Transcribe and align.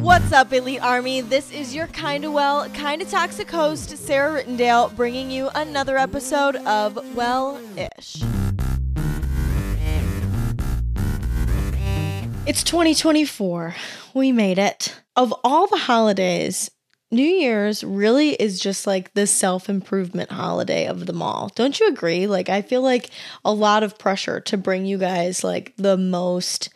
What's 0.00 0.32
up, 0.32 0.52
Elite 0.52 0.82
Army? 0.82 1.20
This 1.20 1.52
is 1.52 1.74
your 1.74 1.86
kinda 1.88 2.30
well, 2.30 2.68
kinda 2.70 3.04
toxic 3.04 3.50
host, 3.50 3.96
Sarah 3.96 4.42
Rittendale, 4.42 4.94
bringing 4.96 5.30
you 5.30 5.50
another 5.54 5.98
episode 5.98 6.56
of 6.56 6.98
Well 7.14 7.60
Ish. 7.76 8.22
It's 12.46 12.64
2024. 12.64 13.76
We 14.14 14.32
made 14.32 14.58
it. 14.58 15.00
Of 15.14 15.34
all 15.44 15.66
the 15.66 15.76
holidays, 15.76 16.70
New 17.12 17.22
Year's 17.22 17.84
really 17.84 18.30
is 18.30 18.58
just 18.58 18.86
like 18.86 19.12
the 19.14 19.26
self 19.26 19.68
improvement 19.68 20.32
holiday 20.32 20.86
of 20.86 21.06
them 21.06 21.22
all. 21.22 21.50
Don't 21.54 21.78
you 21.78 21.88
agree? 21.88 22.26
Like, 22.26 22.48
I 22.48 22.62
feel 22.62 22.82
like 22.82 23.10
a 23.44 23.52
lot 23.52 23.82
of 23.82 23.98
pressure 23.98 24.40
to 24.40 24.56
bring 24.56 24.86
you 24.86 24.96
guys 24.96 25.44
like 25.44 25.74
the 25.76 25.96
most 25.96 26.70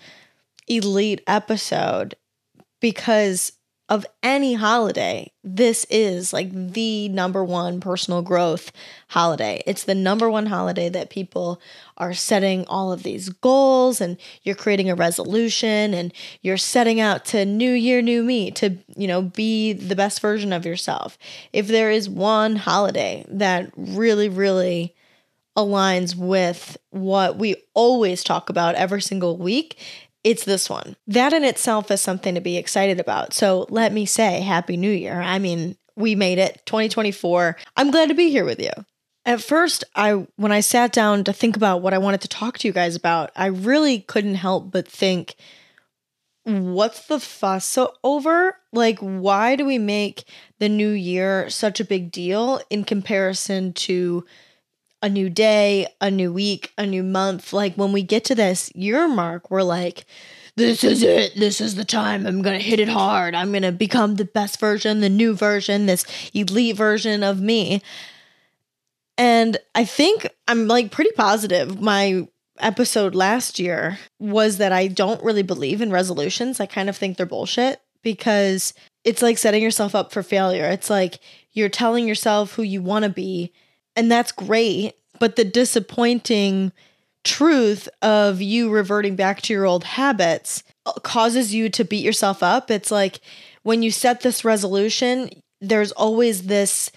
elite 0.69 1.23
episode 1.27 2.15
because 2.81 3.53
of 3.91 4.07
any 4.23 4.55
holiday, 4.55 5.31
this 5.43 5.85
is 5.91 6.33
like 6.33 6.51
the 6.73 7.09
number 7.11 7.45
one 7.45 7.81
personal 7.81 8.23
growth 8.23 8.73
holiday. 9.09 9.63
It's 9.67 9.85
the 9.85 9.95
number 9.95 10.31
one 10.31 10.47
holiday 10.47 10.89
that 10.89 11.11
people 11.11 11.61
are 11.99 12.15
setting 12.15 12.65
all 12.67 12.93
of 12.93 13.03
these 13.03 13.29
goals 13.29 14.01
and 14.01 14.17
you're 14.43 14.55
creating 14.55 14.89
a 14.89 14.95
resolution 14.95 15.93
and 15.93 16.15
you're 16.41 16.57
setting 16.57 16.99
out 16.99 17.27
to 17.27 17.45
new 17.45 17.73
year, 17.73 18.01
new 18.01 18.23
me 18.23 18.51
to, 18.53 18.79
you 18.97 19.07
know, 19.07 19.21
be 19.21 19.75
the 19.75 19.97
best 19.97 20.21
version 20.21 20.53
of 20.55 20.65
yourself. 20.65 21.19
If 21.53 21.69
there 21.69 21.91
is 21.91 22.09
one 22.09 22.57
holiday 22.57 23.27
that 23.29 23.71
really, 23.77 24.31
really 24.31 24.95
aligns 25.57 26.17
with 26.17 26.77
what 26.91 27.37
we 27.37 27.55
always 27.75 28.25
talk 28.25 28.51
about 28.51 28.75
every 28.75 29.01
single 29.01 29.37
week, 29.37 29.79
it's 30.25 30.45
this 30.45 30.69
one. 30.71 30.97
That 31.07 31.33
in 31.33 31.45
itself 31.45 31.91
is 31.91 32.01
something 32.01 32.35
to 32.35 32.41
be 32.41 32.57
excited 32.57 32.99
about. 32.99 33.35
So 33.35 33.67
let 33.69 33.93
me 33.93 34.07
say 34.07 34.41
Happy 34.41 34.77
New 34.77 34.91
Year. 34.91 35.21
I 35.21 35.39
mean, 35.39 35.77
we 35.95 36.15
made 36.15 36.39
it 36.39 36.63
2024. 36.67 37.57
I'm 37.77 37.91
glad 37.91 38.09
to 38.09 38.15
be 38.15 38.31
here 38.31 38.45
with 38.45 38.61
you. 38.61 38.73
At 39.27 39.43
first, 39.43 39.85
I 39.95 40.27
when 40.37 40.53
I 40.53 40.61
sat 40.61 40.93
down 40.93 41.25
to 41.25 41.33
think 41.33 41.57
about 41.57 41.83
what 41.83 41.95
I 41.95 41.99
wanted 41.99 42.23
to 42.23 42.29
talk 42.29 42.59
to 42.59 42.69
you 42.69 42.73
guys 42.73 42.97
about, 42.97 43.31
I 43.37 43.47
really 43.47 44.01
couldn't 44.01 44.35
help 44.35 44.71
but 44.71 44.89
think 44.89 45.37
what's 46.45 47.07
the 47.07 47.21
fuss 47.21 47.79
over? 48.03 48.59
Like 48.73 48.99
why 48.99 49.57
do 49.57 49.65
we 49.65 49.79
make 49.79 50.25
the 50.59 50.69
new 50.69 50.91
year 50.91 51.49
such 51.49 51.81
a 51.81 51.85
big 51.85 52.11
deal 52.11 52.61
in 52.69 52.85
comparison 52.85 53.73
to 53.73 54.25
a 55.05 55.09
new 55.11 55.29
day, 55.29 55.87
a 56.01 56.11
new 56.11 56.33
week, 56.33 56.73
a 56.79 56.87
new 56.87 57.03
month. 57.03 57.53
Like 57.53 57.75
when 57.75 57.93
we 57.93 58.03
get 58.03 58.25
to 58.25 58.35
this 58.35 58.75
year 58.75 59.07
mark, 59.07 59.51
we're 59.51 59.63
like, 59.63 60.07
this 60.57 60.83
is 60.83 61.03
it. 61.03 61.35
This 61.37 61.61
is 61.61 61.75
the 61.75 61.85
time. 61.85 62.27
I'm 62.27 62.41
going 62.41 62.59
to 62.59 62.65
hit 62.65 62.81
it 62.81 62.89
hard. 62.89 63.35
I'm 63.35 63.51
going 63.51 63.65
to 63.65 63.73
become 63.73 64.15
the 64.15 64.25
best 64.25 64.59
version, 64.59 65.03
the 65.03 65.11
new 65.11 65.35
version, 65.35 65.85
this 65.85 66.07
elite 66.33 66.77
version 66.77 67.23
of 67.23 67.39
me. 67.39 67.83
And 69.19 69.59
I 69.75 69.85
think 69.85 70.27
I'm 70.49 70.69
like 70.69 70.91
pretty 70.91 71.13
positive. 71.13 71.83
My 71.83 72.27
episode 72.59 73.15
last 73.15 73.59
year 73.59 73.99
was 74.19 74.57
that 74.57 74.73
I 74.73 74.87
don't 74.87 75.23
really 75.23 75.43
believe 75.43 75.83
in 75.83 75.91
resolutions. 75.91 76.61
I 76.61 76.67
kind 76.67 76.89
of 76.89 76.97
think 76.97 77.19
they're 77.19 77.27
bullshit 77.27 77.83
because 78.03 78.73
it's 79.05 79.21
like 79.21 79.37
setting 79.37 79.63
yourself 79.63 79.95
up 79.95 80.13
for 80.13 80.23
failure. 80.23 80.65
It's 80.65 80.89
like 80.89 81.19
you're 81.53 81.69
telling 81.69 82.09
yourself 82.09 82.55
who 82.55 82.63
you 82.63 82.81
want 82.81 83.03
to 83.03 83.11
be 83.11 83.53
and 83.97 84.11
that's 84.11 84.33
great. 84.33 84.95
But 85.21 85.37
the 85.37 85.45
disappointing 85.45 86.73
truth 87.25 87.89
of 88.03 88.43
you 88.43 88.71
reverting 88.71 89.17
back 89.17 89.41
to 89.43 89.53
your 89.53 89.65
old 89.65 89.85
habits 89.85 90.63
uh, 90.87 90.93
causes 90.93 91.55
you 91.55 91.71
to 91.71 91.85
beat 91.85 92.05
yourself 92.05 92.43
up. 92.43 92.71
It's 92.71 92.91
like 92.91 93.21
when 93.63 93.83
you 93.83 93.91
set 93.91 94.21
this 94.21 94.45
resolution, 94.45 95.31
there's 95.61 95.93
always 95.93 96.43
this 96.43 96.91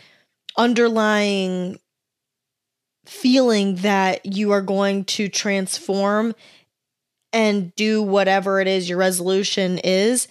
underlying 0.57 1.79
feeling 3.05 3.75
that 3.77 4.25
you 4.25 4.51
are 4.51 4.61
going 4.61 5.05
to 5.05 5.29
transform 5.29 6.35
and 7.31 7.73
do 7.75 8.01
whatever 8.01 8.59
it 8.59 8.67
is 8.67 8.89
your 8.89 8.97
resolution 8.97 9.79
is 9.79 10.27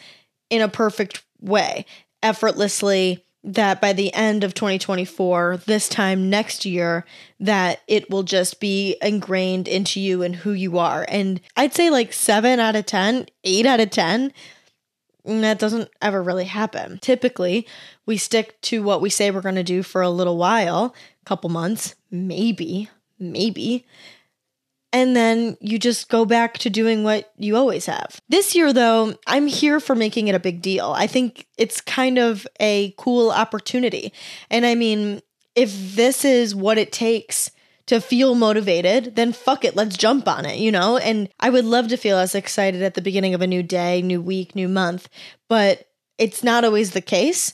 in 0.50 0.60
a 0.60 0.68
perfect 0.68 1.24
way, 1.40 1.86
effortlessly, 2.22 3.24
that 3.46 3.80
by 3.80 3.92
the 3.92 4.12
end 4.12 4.42
of 4.42 4.54
2024, 4.54 5.58
this 5.66 5.88
time 5.88 6.28
next 6.28 6.64
year, 6.64 7.06
that 7.38 7.80
it 7.86 8.10
will 8.10 8.24
just 8.24 8.58
be 8.60 8.96
ingrained 9.00 9.68
into 9.68 10.00
you 10.00 10.22
and 10.22 10.34
who 10.34 10.52
you 10.52 10.78
are. 10.78 11.06
And 11.08 11.40
I'd 11.56 11.72
say 11.72 11.88
like 11.88 12.12
seven 12.12 12.58
out 12.58 12.74
of 12.74 12.86
10, 12.86 13.26
eight 13.44 13.64
out 13.64 13.78
of 13.78 13.90
10, 13.90 14.32
mm, 15.24 15.40
that 15.42 15.60
doesn't 15.60 15.88
ever 16.02 16.20
really 16.20 16.46
happen. 16.46 16.98
Typically, 17.00 17.68
we 18.04 18.16
stick 18.16 18.60
to 18.62 18.82
what 18.82 19.00
we 19.00 19.08
say 19.08 19.30
we're 19.30 19.40
going 19.40 19.54
to 19.54 19.62
do 19.62 19.84
for 19.84 20.02
a 20.02 20.10
little 20.10 20.36
while, 20.36 20.92
a 21.22 21.24
couple 21.24 21.48
months, 21.48 21.94
maybe, 22.10 22.90
maybe 23.20 23.86
and 24.96 25.14
then 25.14 25.58
you 25.60 25.78
just 25.78 26.08
go 26.08 26.24
back 26.24 26.56
to 26.56 26.70
doing 26.70 27.04
what 27.04 27.30
you 27.36 27.54
always 27.54 27.84
have. 27.84 28.18
This 28.30 28.54
year, 28.54 28.72
though, 28.72 29.14
I'm 29.26 29.46
here 29.46 29.78
for 29.78 29.94
making 29.94 30.28
it 30.28 30.34
a 30.34 30.40
big 30.40 30.62
deal. 30.62 30.94
I 30.96 31.06
think 31.06 31.46
it's 31.58 31.82
kind 31.82 32.16
of 32.16 32.46
a 32.60 32.94
cool 32.96 33.30
opportunity. 33.30 34.10
And 34.48 34.64
I 34.64 34.74
mean, 34.74 35.20
if 35.54 35.96
this 35.96 36.24
is 36.24 36.54
what 36.54 36.78
it 36.78 36.92
takes 36.92 37.50
to 37.88 38.00
feel 38.00 38.34
motivated, 38.34 39.16
then 39.16 39.34
fuck 39.34 39.66
it, 39.66 39.76
let's 39.76 39.98
jump 39.98 40.26
on 40.26 40.46
it, 40.46 40.58
you 40.58 40.72
know? 40.72 40.96
And 40.96 41.28
I 41.38 41.50
would 41.50 41.66
love 41.66 41.88
to 41.88 41.98
feel 41.98 42.16
as 42.16 42.34
excited 42.34 42.82
at 42.82 42.94
the 42.94 43.02
beginning 43.02 43.34
of 43.34 43.42
a 43.42 43.46
new 43.46 43.62
day, 43.62 44.00
new 44.00 44.22
week, 44.22 44.54
new 44.56 44.66
month, 44.66 45.10
but 45.46 45.90
it's 46.16 46.42
not 46.42 46.64
always 46.64 46.92
the 46.92 47.02
case. 47.02 47.52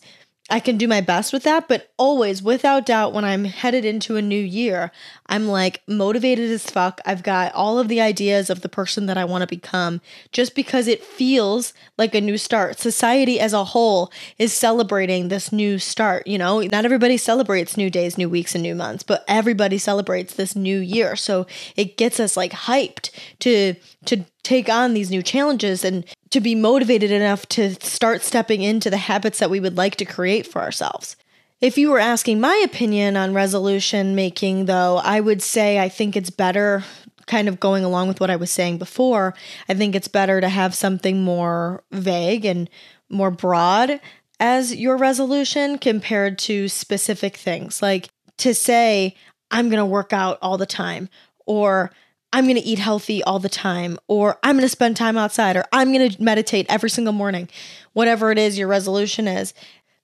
I 0.52 0.60
can 0.60 0.76
do 0.76 0.86
my 0.86 1.00
best 1.00 1.32
with 1.32 1.44
that, 1.44 1.66
but 1.66 1.90
always, 1.96 2.42
without 2.42 2.84
doubt, 2.84 3.14
when 3.14 3.24
I'm 3.24 3.46
headed 3.46 3.86
into 3.86 4.16
a 4.16 4.22
new 4.22 4.38
year, 4.38 4.92
I'm 5.26 5.48
like 5.48 5.80
motivated 5.88 6.50
as 6.50 6.68
fuck. 6.68 7.00
I've 7.06 7.22
got 7.22 7.54
all 7.54 7.78
of 7.78 7.88
the 7.88 8.02
ideas 8.02 8.50
of 8.50 8.60
the 8.60 8.68
person 8.68 9.06
that 9.06 9.16
I 9.16 9.24
want 9.24 9.40
to 9.40 9.46
become 9.46 10.02
just 10.30 10.54
because 10.54 10.88
it 10.88 11.02
feels 11.02 11.72
like 11.96 12.14
a 12.14 12.20
new 12.20 12.36
start. 12.36 12.78
Society 12.78 13.40
as 13.40 13.54
a 13.54 13.64
whole 13.64 14.12
is 14.36 14.52
celebrating 14.52 15.28
this 15.28 15.52
new 15.52 15.78
start. 15.78 16.26
You 16.26 16.36
know, 16.36 16.60
not 16.60 16.84
everybody 16.84 17.16
celebrates 17.16 17.78
new 17.78 17.88
days, 17.88 18.18
new 18.18 18.28
weeks, 18.28 18.54
and 18.54 18.62
new 18.62 18.74
months, 18.74 19.02
but 19.02 19.24
everybody 19.26 19.78
celebrates 19.78 20.34
this 20.34 20.54
new 20.54 20.78
year. 20.78 21.16
So 21.16 21.46
it 21.76 21.96
gets 21.96 22.20
us 22.20 22.36
like 22.36 22.52
hyped 22.52 23.08
to 23.38 23.74
to 24.06 24.24
take 24.42 24.68
on 24.68 24.94
these 24.94 25.10
new 25.10 25.22
challenges 25.22 25.84
and 25.84 26.04
to 26.30 26.40
be 26.40 26.54
motivated 26.54 27.10
enough 27.10 27.46
to 27.48 27.74
start 27.84 28.22
stepping 28.22 28.62
into 28.62 28.90
the 28.90 28.96
habits 28.96 29.38
that 29.38 29.50
we 29.50 29.60
would 29.60 29.76
like 29.76 29.96
to 29.96 30.04
create 30.04 30.46
for 30.46 30.60
ourselves. 30.60 31.16
If 31.60 31.78
you 31.78 31.90
were 31.90 32.00
asking 32.00 32.40
my 32.40 32.60
opinion 32.64 33.16
on 33.16 33.34
resolution 33.34 34.16
making, 34.16 34.64
though, 34.64 34.96
I 34.96 35.20
would 35.20 35.42
say 35.42 35.78
I 35.78 35.88
think 35.88 36.16
it's 36.16 36.30
better, 36.30 36.82
kind 37.26 37.48
of 37.48 37.60
going 37.60 37.84
along 37.84 38.08
with 38.08 38.20
what 38.20 38.30
I 38.30 38.36
was 38.36 38.50
saying 38.50 38.78
before, 38.78 39.34
I 39.68 39.74
think 39.74 39.94
it's 39.94 40.08
better 40.08 40.40
to 40.40 40.48
have 40.48 40.74
something 40.74 41.22
more 41.22 41.84
vague 41.92 42.44
and 42.44 42.68
more 43.08 43.30
broad 43.30 44.00
as 44.40 44.74
your 44.74 44.96
resolution 44.96 45.78
compared 45.78 46.36
to 46.40 46.66
specific 46.66 47.36
things. 47.36 47.80
Like 47.80 48.08
to 48.38 48.54
say, 48.54 49.14
I'm 49.52 49.68
going 49.68 49.78
to 49.78 49.84
work 49.84 50.12
out 50.12 50.38
all 50.42 50.58
the 50.58 50.66
time, 50.66 51.08
or 51.46 51.92
I'm 52.32 52.44
going 52.44 52.56
to 52.56 52.62
eat 52.62 52.78
healthy 52.78 53.22
all 53.22 53.38
the 53.38 53.48
time, 53.48 53.98
or 54.08 54.38
I'm 54.42 54.56
going 54.56 54.62
to 54.62 54.68
spend 54.68 54.96
time 54.96 55.18
outside, 55.18 55.56
or 55.56 55.64
I'm 55.72 55.92
going 55.92 56.10
to 56.10 56.22
meditate 56.22 56.66
every 56.68 56.90
single 56.90 57.12
morning, 57.12 57.48
whatever 57.92 58.30
it 58.30 58.38
is 58.38 58.58
your 58.58 58.68
resolution 58.68 59.28
is, 59.28 59.52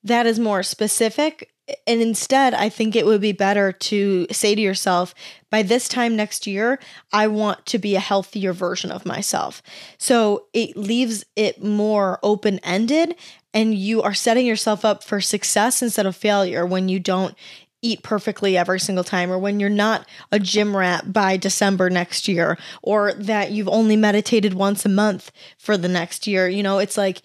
that 0.04 0.26
is 0.26 0.38
more 0.38 0.62
specific. 0.62 1.52
And 1.86 2.00
instead, 2.00 2.54
I 2.54 2.68
think 2.70 2.96
it 2.96 3.04
would 3.04 3.20
be 3.20 3.32
better 3.32 3.72
to 3.72 4.26
say 4.30 4.54
to 4.54 4.60
yourself, 4.60 5.14
by 5.50 5.62
this 5.62 5.86
time 5.86 6.16
next 6.16 6.46
year, 6.46 6.78
I 7.12 7.26
want 7.26 7.66
to 7.66 7.78
be 7.78 7.94
a 7.94 8.00
healthier 8.00 8.52
version 8.52 8.90
of 8.90 9.04
myself. 9.04 9.62
So 9.98 10.46
it 10.54 10.76
leaves 10.76 11.24
it 11.36 11.62
more 11.62 12.18
open 12.22 12.58
ended, 12.60 13.16
and 13.52 13.74
you 13.74 14.02
are 14.02 14.14
setting 14.14 14.46
yourself 14.46 14.84
up 14.84 15.04
for 15.04 15.20
success 15.20 15.82
instead 15.82 16.06
of 16.06 16.16
failure 16.16 16.64
when 16.64 16.88
you 16.88 17.00
don't 17.00 17.34
eat 17.82 18.02
perfectly 18.02 18.56
every 18.56 18.80
single 18.80 19.04
time, 19.04 19.30
or 19.30 19.38
when 19.38 19.60
you're 19.60 19.70
not 19.70 20.06
a 20.32 20.38
gym 20.38 20.76
rat 20.76 21.12
by 21.12 21.36
December 21.36 21.88
next 21.88 22.26
year, 22.26 22.58
or 22.82 23.12
that 23.14 23.50
you've 23.52 23.68
only 23.68 23.96
meditated 23.96 24.54
once 24.54 24.84
a 24.84 24.88
month 24.88 25.30
for 25.56 25.76
the 25.76 25.88
next 25.88 26.26
year. 26.26 26.48
You 26.48 26.62
know, 26.62 26.78
it's 26.78 26.96
like 26.96 27.22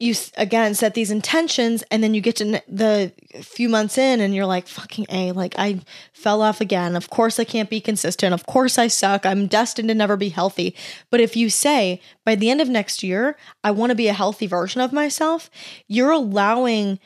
you 0.00 0.14
again 0.36 0.74
set 0.74 0.94
these 0.94 1.10
intentions, 1.10 1.82
and 1.90 2.04
then 2.04 2.14
you 2.14 2.20
get 2.20 2.36
to 2.36 2.62
the 2.68 3.12
few 3.42 3.68
months 3.68 3.98
in, 3.98 4.20
and 4.20 4.32
you're 4.32 4.46
like, 4.46 4.68
fucking 4.68 5.06
A, 5.08 5.32
like 5.32 5.56
I 5.58 5.80
fell 6.12 6.40
off 6.40 6.60
again. 6.60 6.94
Of 6.94 7.10
course, 7.10 7.40
I 7.40 7.44
can't 7.44 7.68
be 7.68 7.80
consistent. 7.80 8.32
Of 8.32 8.46
course, 8.46 8.78
I 8.78 8.86
suck. 8.86 9.26
I'm 9.26 9.48
destined 9.48 9.88
to 9.88 9.94
never 9.96 10.16
be 10.16 10.28
healthy. 10.28 10.76
But 11.10 11.20
if 11.20 11.36
you 11.36 11.50
say, 11.50 12.00
by 12.24 12.36
the 12.36 12.48
end 12.48 12.60
of 12.60 12.68
next 12.68 13.02
year, 13.02 13.36
I 13.64 13.72
want 13.72 13.90
to 13.90 13.96
be 13.96 14.06
a 14.06 14.12
healthy 14.12 14.46
version 14.46 14.80
of 14.80 14.92
myself, 14.92 15.50
you're 15.88 16.12
allowing 16.12 17.00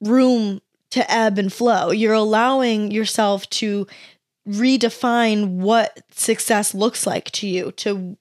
room 0.00 0.62
to 0.92 1.10
ebb 1.10 1.38
and 1.38 1.52
flow. 1.52 1.90
You're 1.90 2.12
allowing 2.12 2.90
yourself 2.90 3.48
to 3.50 3.86
redefine 4.48 5.56
what 5.56 6.00
success 6.10 6.74
looks 6.74 7.06
like 7.06 7.30
to 7.32 7.46
you, 7.46 7.72
to 7.72 8.16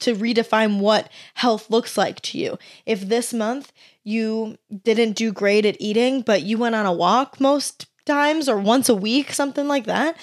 to 0.00 0.14
redefine 0.14 0.78
what 0.78 1.10
health 1.34 1.70
looks 1.70 1.98
like 1.98 2.20
to 2.20 2.38
you. 2.38 2.58
If 2.86 3.00
this 3.08 3.32
month 3.34 3.72
you 4.04 4.56
didn't 4.84 5.12
do 5.14 5.32
great 5.32 5.66
at 5.66 5.76
eating, 5.80 6.22
but 6.22 6.42
you 6.42 6.58
went 6.58 6.74
on 6.74 6.86
a 6.86 6.92
walk 6.92 7.40
most 7.40 7.86
times 8.06 8.48
or 8.48 8.58
once 8.58 8.88
a 8.88 8.94
week, 8.94 9.32
something 9.32 9.66
like 9.68 9.84
that, 9.86 10.16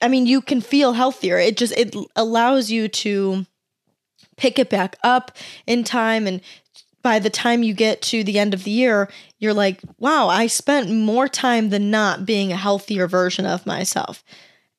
I 0.00 0.08
mean, 0.08 0.26
you 0.26 0.40
can 0.40 0.60
feel 0.60 0.94
healthier. 0.94 1.38
It 1.38 1.56
just 1.56 1.72
it 1.76 1.94
allows 2.16 2.70
you 2.70 2.88
to 2.88 3.46
pick 4.36 4.58
it 4.58 4.68
back 4.68 4.96
up 5.02 5.36
in 5.66 5.84
time 5.84 6.26
and 6.26 6.40
by 7.02 7.18
the 7.18 7.30
time 7.30 7.62
you 7.62 7.74
get 7.74 8.00
to 8.02 8.24
the 8.24 8.38
end 8.38 8.54
of 8.54 8.64
the 8.64 8.70
year, 8.70 9.10
you're 9.38 9.54
like, 9.54 9.80
wow, 9.98 10.28
I 10.28 10.46
spent 10.46 10.90
more 10.90 11.28
time 11.28 11.70
than 11.70 11.90
not 11.90 12.24
being 12.24 12.52
a 12.52 12.56
healthier 12.56 13.06
version 13.06 13.44
of 13.44 13.66
myself. 13.66 14.22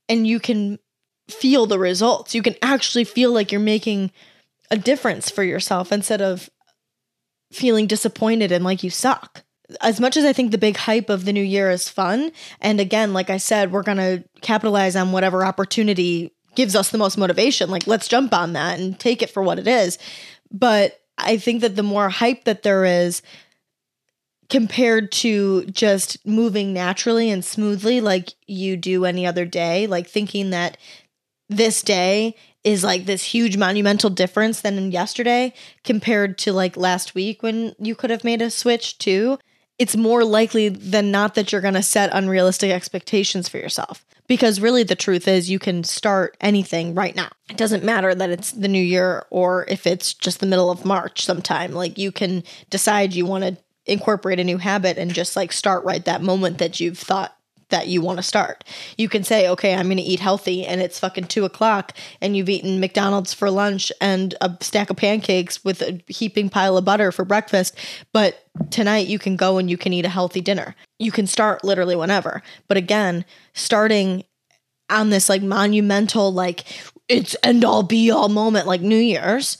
And 0.07 0.25
you 0.25 0.39
can 0.39 0.79
feel 1.29 1.65
the 1.65 1.79
results. 1.79 2.33
You 2.33 2.41
can 2.41 2.55
actually 2.61 3.03
feel 3.03 3.31
like 3.31 3.51
you're 3.51 3.61
making 3.61 4.11
a 4.71 4.77
difference 4.77 5.29
for 5.29 5.43
yourself 5.43 5.91
instead 5.91 6.21
of 6.21 6.49
feeling 7.51 7.87
disappointed 7.87 8.51
and 8.51 8.63
like 8.63 8.83
you 8.83 8.89
suck. 8.89 9.43
As 9.81 9.99
much 9.99 10.17
as 10.17 10.25
I 10.25 10.33
think 10.33 10.51
the 10.51 10.57
big 10.57 10.75
hype 10.75 11.09
of 11.09 11.25
the 11.25 11.33
new 11.33 11.43
year 11.43 11.69
is 11.69 11.87
fun, 11.89 12.31
and 12.59 12.79
again, 12.79 13.13
like 13.13 13.29
I 13.29 13.37
said, 13.37 13.71
we're 13.71 13.83
going 13.83 13.97
to 13.97 14.23
capitalize 14.41 14.95
on 14.95 15.11
whatever 15.11 15.45
opportunity 15.45 16.33
gives 16.55 16.75
us 16.75 16.89
the 16.89 16.97
most 16.97 17.17
motivation. 17.17 17.69
Like, 17.69 17.87
let's 17.87 18.07
jump 18.07 18.33
on 18.33 18.53
that 18.53 18.79
and 18.79 18.99
take 18.99 19.21
it 19.21 19.29
for 19.29 19.41
what 19.41 19.59
it 19.59 19.67
is. 19.67 19.97
But 20.51 20.99
I 21.17 21.37
think 21.37 21.61
that 21.61 21.75
the 21.75 21.83
more 21.83 22.09
hype 22.09 22.43
that 22.45 22.63
there 22.63 22.85
is 22.85 23.21
compared 24.49 25.11
to 25.11 25.65
just 25.65 26.23
moving 26.25 26.73
naturally 26.73 27.29
and 27.29 27.43
smoothly 27.43 28.01
like 28.01 28.33
you 28.45 28.77
do 28.77 29.05
any 29.05 29.25
other 29.25 29.45
day, 29.45 29.87
like 29.87 30.07
thinking 30.07 30.49
that 30.51 30.77
this 31.49 31.81
day 31.81 32.35
is 32.63 32.83
like 32.83 33.05
this 33.05 33.23
huge 33.23 33.57
monumental 33.57 34.09
difference 34.09 34.61
than 34.61 34.77
in 34.77 34.91
yesterday 34.91 35.53
compared 35.83 36.37
to 36.39 36.53
like 36.53 36.77
last 36.77 37.15
week 37.15 37.43
when 37.43 37.75
you 37.79 37.95
could 37.95 38.09
have 38.09 38.23
made 38.23 38.41
a 38.41 38.49
switch 38.49 38.97
too. 38.97 39.37
It's 39.79 39.95
more 39.95 40.23
likely 40.23 40.69
than 40.69 41.11
not 41.11 41.35
that 41.35 41.51
you're 41.51 41.61
going 41.61 41.73
to 41.73 41.83
set 41.83 42.09
unrealistic 42.13 42.71
expectations 42.71 43.49
for 43.49 43.57
yourself. 43.57 44.05
Because 44.27 44.61
really, 44.61 44.83
the 44.83 44.95
truth 44.95 45.27
is, 45.27 45.49
you 45.49 45.59
can 45.59 45.83
start 45.83 46.37
anything 46.39 46.95
right 46.95 47.15
now. 47.15 47.29
It 47.49 47.57
doesn't 47.57 47.83
matter 47.83 48.15
that 48.15 48.29
it's 48.29 48.51
the 48.51 48.69
new 48.69 48.81
year 48.81 49.25
or 49.29 49.65
if 49.67 49.85
it's 49.85 50.13
just 50.13 50.39
the 50.39 50.45
middle 50.45 50.71
of 50.71 50.85
March 50.85 51.25
sometime. 51.25 51.73
Like, 51.73 51.97
you 51.97 52.11
can 52.11 52.43
decide 52.69 53.13
you 53.13 53.25
want 53.25 53.43
to 53.43 53.57
incorporate 53.85 54.39
a 54.39 54.43
new 54.43 54.57
habit 54.57 54.97
and 54.97 55.13
just 55.13 55.35
like 55.35 55.51
start 55.51 55.83
right 55.83 56.05
that 56.05 56.21
moment 56.21 56.57
that 56.59 56.79
you've 56.79 56.97
thought 56.97 57.37
that 57.73 57.87
you 57.87 58.01
want 58.01 58.17
to 58.17 58.23
start. 58.23 58.63
You 58.99 59.09
can 59.09 59.23
say, 59.23 59.49
okay, 59.49 59.73
I'm 59.73 59.87
going 59.87 59.97
to 59.97 60.03
eat 60.03 60.19
healthy, 60.19 60.63
and 60.63 60.79
it's 60.79 60.99
fucking 60.99 61.25
two 61.25 61.43
o'clock, 61.43 61.97
and 62.21 62.37
you've 62.37 62.47
eaten 62.49 62.79
McDonald's 62.79 63.33
for 63.33 63.49
lunch 63.49 63.91
and 63.99 64.35
a 64.41 64.55
stack 64.61 64.91
of 64.91 64.97
pancakes 64.97 65.65
with 65.65 65.81
a 65.81 65.99
heaping 66.07 66.49
pile 66.49 66.77
of 66.77 66.85
butter 66.85 67.11
for 67.11 67.25
breakfast. 67.25 67.75
But 68.13 68.45
tonight 68.69 69.07
you 69.07 69.17
can 69.17 69.35
go 69.35 69.57
and 69.57 69.71
you 69.71 69.77
can 69.77 69.91
eat 69.91 70.05
a 70.05 70.09
healthy 70.09 70.39
dinner. 70.39 70.75
You 70.99 71.11
can 71.11 71.25
start 71.25 71.63
literally 71.63 71.95
whenever. 71.95 72.43
But 72.67 72.77
again, 72.77 73.25
starting 73.53 74.23
on 74.91 75.09
this 75.09 75.27
like 75.27 75.41
monumental, 75.41 76.31
like 76.31 76.65
it's 77.09 77.35
end 77.41 77.65
all 77.65 77.81
be 77.81 78.11
all 78.11 78.29
moment 78.29 78.67
like 78.67 78.81
New 78.81 78.95
Year's, 78.95 79.57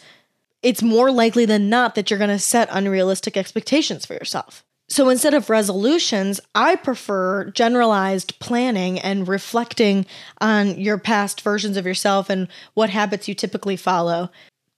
it's 0.61 0.83
more 0.83 1.11
likely 1.11 1.45
than 1.45 1.67
not 1.67 1.95
that 1.95 2.11
you're 2.11 2.19
going 2.19 2.29
to 2.29 2.37
set 2.37 2.69
unrealistic 2.71 3.35
expectations 3.35 4.05
for 4.05 4.13
yourself. 4.13 4.63
So 4.89 5.09
instead 5.09 5.33
of 5.33 5.49
resolutions, 5.49 6.39
I 6.53 6.75
prefer 6.75 7.49
generalized 7.51 8.37
planning 8.39 8.99
and 8.99 9.27
reflecting 9.27 10.05
on 10.39 10.79
your 10.79 10.97
past 10.97 11.41
versions 11.41 11.77
of 11.77 11.85
yourself 11.85 12.29
and 12.29 12.47
what 12.73 12.89
habits 12.89 13.27
you 13.27 13.33
typically 13.33 13.77
follow 13.77 14.29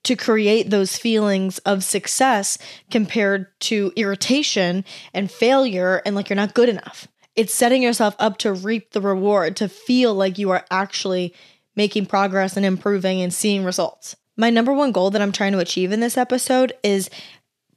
to 0.04 0.16
create 0.16 0.70
those 0.70 0.98
feelings 0.98 1.58
of 1.60 1.84
success 1.84 2.60
compared 2.92 3.48
to 3.60 3.92
irritation 3.96 4.86
and 5.14 5.32
failure 5.32 6.02
and 6.06 6.16
like 6.16 6.30
you're 6.30 6.36
not 6.36 6.54
good 6.54 6.70
enough. 6.70 7.08
It's 7.36 7.54
setting 7.54 7.82
yourself 7.82 8.16
up 8.20 8.38
to 8.38 8.54
reap 8.54 8.92
the 8.92 9.02
reward, 9.02 9.56
to 9.58 9.68
feel 9.68 10.14
like 10.14 10.38
you 10.38 10.52
are 10.52 10.66
actually 10.70 11.34
making 11.76 12.06
progress 12.06 12.56
and 12.56 12.66
improving 12.66 13.22
and 13.22 13.34
seeing 13.34 13.66
results. 13.66 14.16
My 14.38 14.50
number 14.50 14.72
one 14.72 14.92
goal 14.92 15.10
that 15.12 15.22
I'm 15.22 15.32
trying 15.32 15.54
to 15.54 15.60
achieve 15.60 15.92
in 15.92 16.00
this 16.00 16.18
episode 16.18 16.74
is 16.84 17.10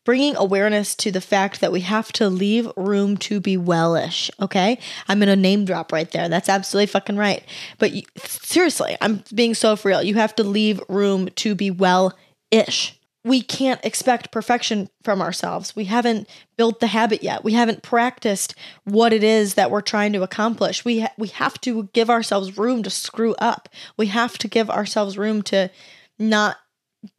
bringing 0.08 0.34
awareness 0.37 0.94
to 0.94 1.12
the 1.12 1.20
fact 1.20 1.60
that 1.60 1.70
we 1.70 1.82
have 1.82 2.10
to 2.10 2.31
leave 2.31 2.66
room 2.78 3.14
to 3.14 3.40
be 3.40 3.58
wellish. 3.58 4.31
Okay. 4.40 4.78
I'm 5.06 5.19
going 5.19 5.28
to 5.28 5.37
name 5.37 5.66
drop 5.66 5.93
right 5.93 6.10
there. 6.12 6.31
That's 6.31 6.49
absolutely 6.49 6.87
fucking 6.87 7.19
right. 7.19 7.44
But 7.76 7.93
you, 7.93 8.05
seriously, 8.16 8.96
I'm 9.02 9.22
being 9.34 9.52
so 9.52 9.76
for 9.76 9.88
real. 9.88 10.02
You 10.02 10.14
have 10.14 10.34
to 10.37 10.44
leave 10.44 10.81
room 10.88 11.28
to 11.37 11.55
be 11.55 11.70
well 11.70 12.16
ish. 12.50 12.99
We 13.22 13.43
can't 13.43 13.84
expect 13.84 14.32
perfection 14.32 14.88
from 15.02 15.20
ourselves. 15.20 15.76
We 15.76 15.84
haven't 15.84 16.26
built 16.56 16.81
the 16.81 16.87
habit 16.87 17.22
yet. 17.22 17.44
We 17.44 17.52
haven't 17.52 17.82
practiced 17.82 18.54
what 18.84 19.12
it 19.12 19.22
is 19.22 19.56
that 19.56 19.70
we're 19.70 19.82
trying 19.82 20.14
to 20.14 20.22
accomplish. 20.22 20.87
We 20.87 21.00
ha- 21.00 21.12
we 21.19 21.28
have 21.28 21.61
to 21.61 21.90
give 21.93 22.08
ourselves 22.08 22.56
room 22.56 22.82
to 22.84 22.88
screw 22.88 23.34
up. 23.34 23.69
We 23.99 24.06
have 24.06 24.38
to 24.38 24.49
give 24.49 24.70
ourselves 24.70 25.19
room 25.19 25.43
to 25.43 25.70
not 26.19 26.56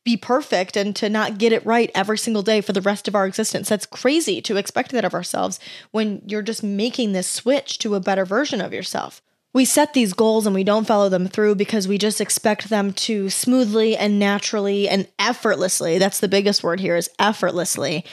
be 0.04 0.18
perfect 0.18 0.76
and 0.76 0.96
to 0.96 1.10
not 1.10 1.38
get 1.38 1.54
it 1.54 1.66
right 1.66 1.92
every 1.96 2.18
single 2.18 2.44
day 2.44 2.62
for 2.62 2.74
the 2.74 2.81
rest 2.81 3.08
of 3.08 3.16
our 3.16 3.26
existence. 3.26 3.70
That's 3.70 3.86
crazy 3.86 4.42
to 4.42 4.58
expect 4.58 4.92
that 4.92 5.06
of 5.06 5.14
ourselves 5.14 5.60
when 5.92 6.22
you're 6.26 6.42
just 6.42 6.64
making 6.64 7.14
this 7.14 7.30
switch 7.30 7.80
to 7.80 7.96
a 7.96 8.00
better 8.00 8.26
version 8.26 8.62
of 8.62 8.74
yourself. 8.74 9.22
We 9.54 9.66
set 9.66 9.94
these 9.94 10.14
goals 10.14 10.46
and 10.46 10.54
we 10.54 10.64
don't 10.64 10.86
follow 10.86 11.10
them 11.10 11.28
through 11.28 11.56
because 11.56 11.88
we 11.88 11.98
just 11.98 12.22
expect 12.22 12.70
them 12.70 12.94
to 12.94 13.30
smoothly 13.30 13.98
and 13.98 14.20
naturally 14.20 14.88
and 14.88 15.08
effortlessly, 15.18 15.98
that's 15.98 16.20
the 16.20 16.28
biggest 16.28 16.64
word 16.64 16.80
here 16.80 16.96
is 16.96 17.10
effortlessly 17.18 18.06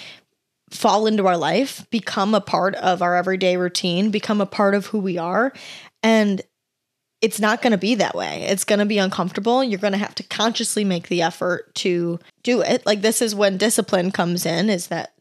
fall 0.70 1.06
into 1.06 1.26
our 1.26 1.36
life, 1.36 1.88
become 1.90 2.34
a 2.34 2.40
part 2.40 2.74
of 2.76 3.02
our 3.02 3.16
everyday 3.16 3.56
routine, 3.56 4.10
become 4.10 4.40
a 4.40 4.46
part 4.46 4.74
of 4.74 4.86
who 4.86 4.98
we 4.98 5.18
are. 5.18 5.52
And 6.02 6.42
it's 7.22 7.40
not 7.40 7.62
going 7.62 7.70
to 7.70 7.78
be 7.78 7.94
that 7.94 8.14
way. 8.14 8.42
It's 8.42 8.64
going 8.64 8.78
to 8.78 8.84
be 8.84 8.98
uncomfortable. 8.98 9.64
You're 9.64 9.80
going 9.80 9.92
to 9.92 9.98
have 9.98 10.14
to 10.16 10.22
consciously 10.22 10.84
make 10.84 11.08
the 11.08 11.22
effort 11.22 11.74
to 11.76 12.18
do 12.42 12.60
it. 12.60 12.84
Like 12.84 13.00
this 13.00 13.22
is 13.22 13.34
when 13.34 13.56
discipline 13.56 14.10
comes 14.10 14.44
in 14.44 14.68
is 14.70 14.88
that 14.88 15.12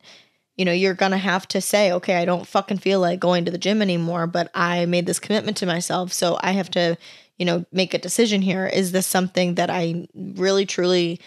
you 0.57 0.63
know, 0.63 0.71
you're 0.71 0.93
going 0.93 1.11
to 1.11 1.17
have 1.17 1.45
to 1.49 1.59
say, 1.59 1.91
"Okay, 1.91 2.15
I 2.15 2.23
don't 2.23 2.47
fucking 2.47 2.77
feel 2.77 3.01
like 3.01 3.19
going 3.19 3.43
to 3.43 3.51
the 3.51 3.57
gym 3.57 3.81
anymore, 3.81 4.25
but 4.25 4.49
I 4.53 4.85
made 4.85 5.05
this 5.05 5.19
commitment 5.19 5.57
to 5.57 5.65
myself, 5.65 6.13
so 6.13 6.37
I 6.41 6.51
have 6.51 6.71
to, 6.71 6.97
you 7.37 7.45
know, 7.45 7.65
make 7.73 7.93
a 7.93 7.97
decision 7.97 8.41
here. 8.41 8.65
Is 8.65 8.93
this 8.93 9.05
something 9.05 9.55
that 9.55 9.69
I 9.69 10.07
really 10.15 10.65
truly 10.65 11.19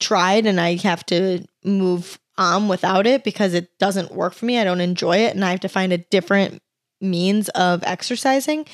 tried 0.00 0.46
and 0.46 0.60
I 0.60 0.76
have 0.76 1.06
to 1.06 1.44
move 1.64 2.18
on 2.36 2.68
without 2.68 3.06
it 3.06 3.24
because 3.24 3.54
it 3.54 3.78
doesn't 3.78 4.12
work 4.12 4.34
for 4.34 4.44
me. 4.44 4.58
I 4.58 4.64
don't 4.64 4.80
enjoy 4.80 5.18
it 5.18 5.34
and 5.34 5.44
I 5.44 5.52
have 5.52 5.60
to 5.60 5.68
find 5.68 5.92
a 5.92 5.98
different 5.98 6.60
means 7.00 7.48
of 7.50 7.82
exercising 7.84 8.66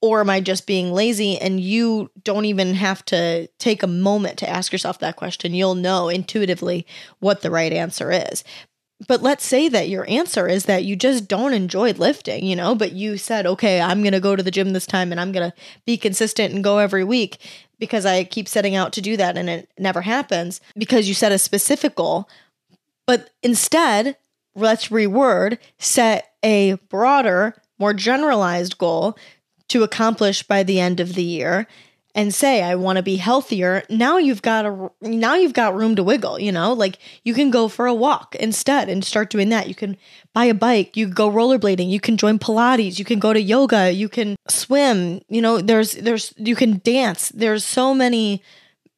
or 0.00 0.20
am 0.20 0.30
I 0.30 0.40
just 0.40 0.66
being 0.66 0.92
lazy? 0.92 1.38
And 1.38 1.60
you 1.60 2.10
don't 2.22 2.44
even 2.44 2.74
have 2.74 3.04
to 3.06 3.46
take 3.58 3.82
a 3.82 3.88
moment 3.88 4.38
to 4.38 4.48
ask 4.48 4.72
yourself 4.72 4.98
that 4.98 5.16
question. 5.16 5.54
You'll 5.54 5.74
know 5.74 6.08
intuitively 6.08 6.86
what 7.18 7.42
the 7.42 7.50
right 7.50 7.72
answer 7.72 8.10
is. 8.12 8.44
But 9.06 9.22
let's 9.22 9.44
say 9.44 9.68
that 9.68 9.90
your 9.90 10.08
answer 10.08 10.48
is 10.48 10.64
that 10.64 10.84
you 10.84 10.96
just 10.96 11.28
don't 11.28 11.52
enjoy 11.52 11.92
lifting, 11.92 12.46
you 12.46 12.56
know, 12.56 12.74
but 12.74 12.92
you 12.92 13.18
said, 13.18 13.46
okay, 13.46 13.80
I'm 13.80 14.00
going 14.00 14.12
to 14.12 14.20
go 14.20 14.34
to 14.34 14.42
the 14.42 14.50
gym 14.50 14.72
this 14.72 14.86
time 14.86 15.12
and 15.12 15.20
I'm 15.20 15.32
going 15.32 15.50
to 15.50 15.56
be 15.84 15.98
consistent 15.98 16.54
and 16.54 16.64
go 16.64 16.78
every 16.78 17.04
week 17.04 17.38
because 17.78 18.06
I 18.06 18.24
keep 18.24 18.48
setting 18.48 18.74
out 18.74 18.94
to 18.94 19.02
do 19.02 19.18
that 19.18 19.36
and 19.36 19.50
it 19.50 19.68
never 19.78 20.00
happens 20.00 20.62
because 20.78 21.08
you 21.08 21.14
set 21.14 21.30
a 21.30 21.38
specific 21.38 21.94
goal. 21.94 22.26
But 23.06 23.30
instead, 23.42 24.16
let's 24.54 24.88
reword, 24.88 25.58
set 25.78 26.32
a 26.42 26.74
broader, 26.88 27.54
more 27.78 27.92
generalized 27.92 28.78
goal 28.78 29.18
to 29.68 29.82
accomplish 29.82 30.42
by 30.42 30.62
the 30.62 30.80
end 30.80 31.00
of 31.00 31.14
the 31.14 31.22
year 31.22 31.66
and 32.16 32.32
say 32.32 32.62
I 32.62 32.74
want 32.76 32.96
to 32.96 33.02
be 33.02 33.16
healthier, 33.16 33.82
now 33.90 34.16
you've 34.16 34.40
got 34.40 34.64
a 34.64 34.90
now 35.02 35.34
you've 35.34 35.52
got 35.52 35.76
room 35.76 35.94
to 35.96 36.02
wiggle, 36.02 36.40
you 36.40 36.50
know? 36.50 36.72
Like 36.72 36.98
you 37.24 37.34
can 37.34 37.50
go 37.50 37.68
for 37.68 37.86
a 37.86 37.94
walk 37.94 38.34
instead 38.36 38.88
and 38.88 39.04
start 39.04 39.28
doing 39.28 39.50
that. 39.50 39.68
You 39.68 39.74
can 39.74 39.98
buy 40.32 40.46
a 40.46 40.54
bike, 40.54 40.96
you 40.96 41.08
go 41.08 41.30
rollerblading, 41.30 41.90
you 41.90 42.00
can 42.00 42.16
join 42.16 42.38
pilates, 42.38 42.98
you 42.98 43.04
can 43.04 43.18
go 43.18 43.34
to 43.34 43.40
yoga, 43.40 43.92
you 43.92 44.08
can 44.08 44.36
swim, 44.48 45.20
you 45.28 45.42
know, 45.42 45.60
there's 45.60 45.92
there's 45.92 46.32
you 46.38 46.56
can 46.56 46.80
dance. 46.82 47.28
There's 47.28 47.64
so 47.64 47.92
many 47.92 48.42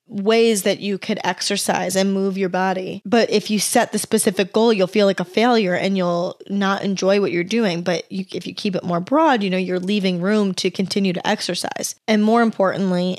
ways 0.09 0.63
that 0.63 0.81
you 0.81 0.99
could 0.99 1.21
exercise 1.23 1.97
and 1.97 2.13
move 2.13 2.39
your 2.39 2.49
body. 2.49 3.03
But 3.05 3.31
if 3.31 3.51
you 3.51 3.59
set 3.59 3.93
the 3.93 3.99
specific 3.99 4.53
goal, 4.53 4.73
you'll 4.73 4.87
feel 4.87 5.07
like 5.07 5.21
a 5.21 5.25
failure 5.25 5.75
and 5.75 5.97
you'll 5.97 6.39
not 6.49 6.83
enjoy 6.83 7.21
what 7.21 7.33
you're 7.33 7.45
doing. 7.45 7.83
But 7.83 8.11
you, 8.11 8.25
if 8.33 8.47
you 8.47 8.55
keep 8.55 8.75
it 8.75 8.85
more 8.85 9.01
broad, 9.01 9.43
you 9.43 9.51
know, 9.51 9.59
you're 9.59 9.81
leaving 9.81 10.21
room 10.21 10.55
to 10.55 10.71
continue 10.71 11.13
to 11.13 11.27
exercise. 11.27 11.95
And 12.07 12.23
more 12.23 12.43
importantly, 12.43 13.19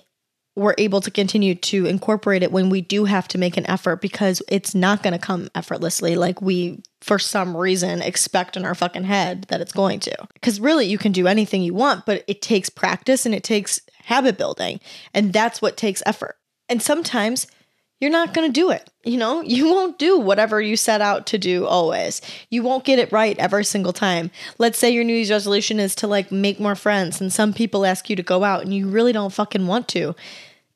we're 0.55 0.75
able 0.77 0.99
to 1.01 1.11
continue 1.11 1.55
to 1.55 1.85
incorporate 1.85 2.43
it 2.43 2.51
when 2.51 2.69
we 2.69 2.81
do 2.81 3.05
have 3.05 3.27
to 3.29 3.37
make 3.37 3.55
an 3.55 3.69
effort 3.69 4.01
because 4.01 4.41
it's 4.49 4.75
not 4.75 5.01
going 5.01 5.13
to 5.13 5.19
come 5.19 5.49
effortlessly 5.55 6.15
like 6.15 6.41
we 6.41 6.83
for 7.01 7.17
some 7.17 7.55
reason 7.55 8.01
expect 8.01 8.57
in 8.57 8.65
our 8.65 8.75
fucking 8.75 9.05
head 9.05 9.45
that 9.47 9.61
it's 9.61 9.71
going 9.71 10.01
to. 10.01 10.27
Cuz 10.41 10.59
really 10.59 10.85
you 10.85 10.97
can 10.97 11.13
do 11.13 11.27
anything 11.27 11.61
you 11.61 11.73
want, 11.73 12.05
but 12.05 12.25
it 12.27 12.41
takes 12.41 12.69
practice 12.69 13.25
and 13.25 13.33
it 13.33 13.43
takes 13.43 13.79
habit 14.03 14.37
building, 14.37 14.79
and 15.13 15.31
that's 15.31 15.61
what 15.61 15.77
takes 15.77 16.03
effort. 16.05 16.35
And 16.69 16.81
sometimes 16.81 17.47
you're 17.99 18.11
not 18.11 18.33
going 18.33 18.47
to 18.47 18.53
do 18.53 18.71
it. 18.71 18.89
You 19.03 19.17
know, 19.17 19.41
you 19.45 19.67
won't 19.67 19.99
do 19.99 20.19
whatever 20.19 20.61
you 20.61 20.75
set 20.75 21.01
out 21.01 21.27
to 21.27 21.37
do 21.37 21.65
always. 21.65 22.21
You 22.49 22.63
won't 22.63 22.85
get 22.85 22.99
it 22.99 23.11
right 23.11 23.37
every 23.37 23.65
single 23.65 23.93
time. 23.93 24.31
Let's 24.57 24.77
say 24.77 24.91
your 24.91 25.03
New 25.03 25.13
Year's 25.13 25.31
resolution 25.31 25.79
is 25.79 25.95
to 25.95 26.07
like 26.07 26.31
make 26.31 26.59
more 26.59 26.75
friends, 26.75 27.19
and 27.19 27.31
some 27.31 27.53
people 27.53 27.85
ask 27.85 28.09
you 28.09 28.15
to 28.15 28.23
go 28.23 28.43
out 28.43 28.61
and 28.61 28.73
you 28.73 28.87
really 28.87 29.13
don't 29.13 29.33
fucking 29.33 29.67
want 29.67 29.87
to. 29.89 30.15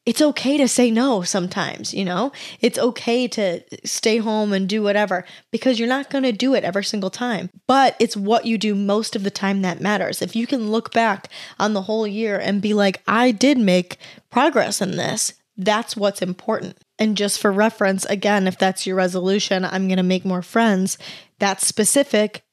It's 0.05 0.21
okay 0.21 0.57
to 0.57 0.67
say 0.67 0.91
no 0.91 1.21
sometimes, 1.21 1.93
you 1.93 2.03
know? 2.03 2.33
It's 2.59 2.77
okay 2.77 3.25
to 3.29 3.63
stay 3.87 4.17
home 4.17 4.51
and 4.51 4.67
do 4.67 4.83
whatever 4.83 5.23
because 5.49 5.79
you're 5.79 5.87
not 5.87 6.09
going 6.09 6.25
to 6.25 6.33
do 6.33 6.53
it 6.55 6.65
every 6.65 6.83
single 6.83 7.09
time. 7.09 7.49
But 7.67 7.95
it's 8.01 8.17
what 8.17 8.43
you 8.45 8.57
do 8.57 8.75
most 8.75 9.15
of 9.15 9.23
the 9.23 9.31
time 9.31 9.61
that 9.61 9.79
matters. 9.79 10.21
If 10.21 10.35
you 10.35 10.45
can 10.45 10.69
look 10.69 10.91
back 10.91 11.29
on 11.57 11.71
the 11.71 11.83
whole 11.83 12.05
year 12.05 12.37
and 12.37 12.61
be 12.61 12.73
like, 12.73 13.01
I 13.07 13.31
did 13.31 13.57
make 13.57 13.97
progress 14.29 14.81
in 14.81 14.97
this, 14.97 15.35
that's 15.57 15.95
what's 15.95 16.21
important. 16.21 16.77
And 16.99 17.17
just 17.17 17.39
for 17.39 17.51
reference, 17.51 18.05
again, 18.05 18.47
if 18.47 18.57
that's 18.57 18.87
your 18.87 18.95
resolution, 18.95 19.65
I'm 19.65 19.87
going 19.87 19.97
to 19.97 20.03
make 20.03 20.25
more 20.25 20.41
friends, 20.41 20.97
that's 21.39 21.67
specific. 21.67 22.43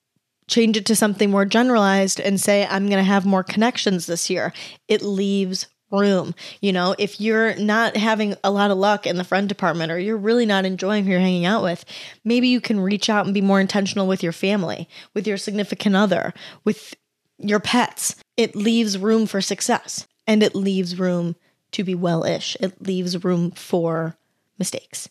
Change 0.48 0.76
it 0.76 0.86
to 0.86 0.96
something 0.96 1.30
more 1.30 1.44
generalized 1.44 2.18
and 2.18 2.40
say, 2.40 2.66
I'm 2.66 2.86
going 2.88 2.98
to 2.98 3.04
have 3.04 3.24
more 3.24 3.44
connections 3.44 4.06
this 4.06 4.28
year. 4.28 4.52
It 4.88 5.02
leaves 5.02 5.68
room. 5.92 6.34
You 6.60 6.72
know, 6.72 6.94
if 6.98 7.20
you're 7.20 7.54
not 7.56 7.96
having 7.96 8.36
a 8.44 8.50
lot 8.50 8.70
of 8.70 8.78
luck 8.78 9.06
in 9.06 9.16
the 9.16 9.24
friend 9.24 9.48
department 9.48 9.92
or 9.92 9.98
you're 9.98 10.16
really 10.16 10.46
not 10.46 10.64
enjoying 10.64 11.04
who 11.04 11.10
you're 11.10 11.20
hanging 11.20 11.46
out 11.46 11.62
with, 11.62 11.84
maybe 12.24 12.48
you 12.48 12.60
can 12.60 12.80
reach 12.80 13.08
out 13.08 13.24
and 13.24 13.34
be 13.34 13.40
more 13.40 13.60
intentional 13.60 14.06
with 14.06 14.22
your 14.22 14.32
family, 14.32 14.88
with 15.14 15.26
your 15.26 15.36
significant 15.36 15.96
other, 15.96 16.32
with 16.64 16.94
your 17.38 17.60
pets. 17.60 18.16
It 18.36 18.54
leaves 18.54 18.98
room 18.98 19.26
for 19.26 19.40
success 19.40 20.06
and 20.26 20.42
it 20.42 20.54
leaves 20.54 20.98
room 20.98 21.36
to 21.72 21.84
be 21.84 21.94
well 21.94 22.24
ish. 22.24 22.56
It 22.60 22.82
leaves 22.82 23.24
room 23.24 23.50
for 23.50 24.16
mistakes 24.58 25.08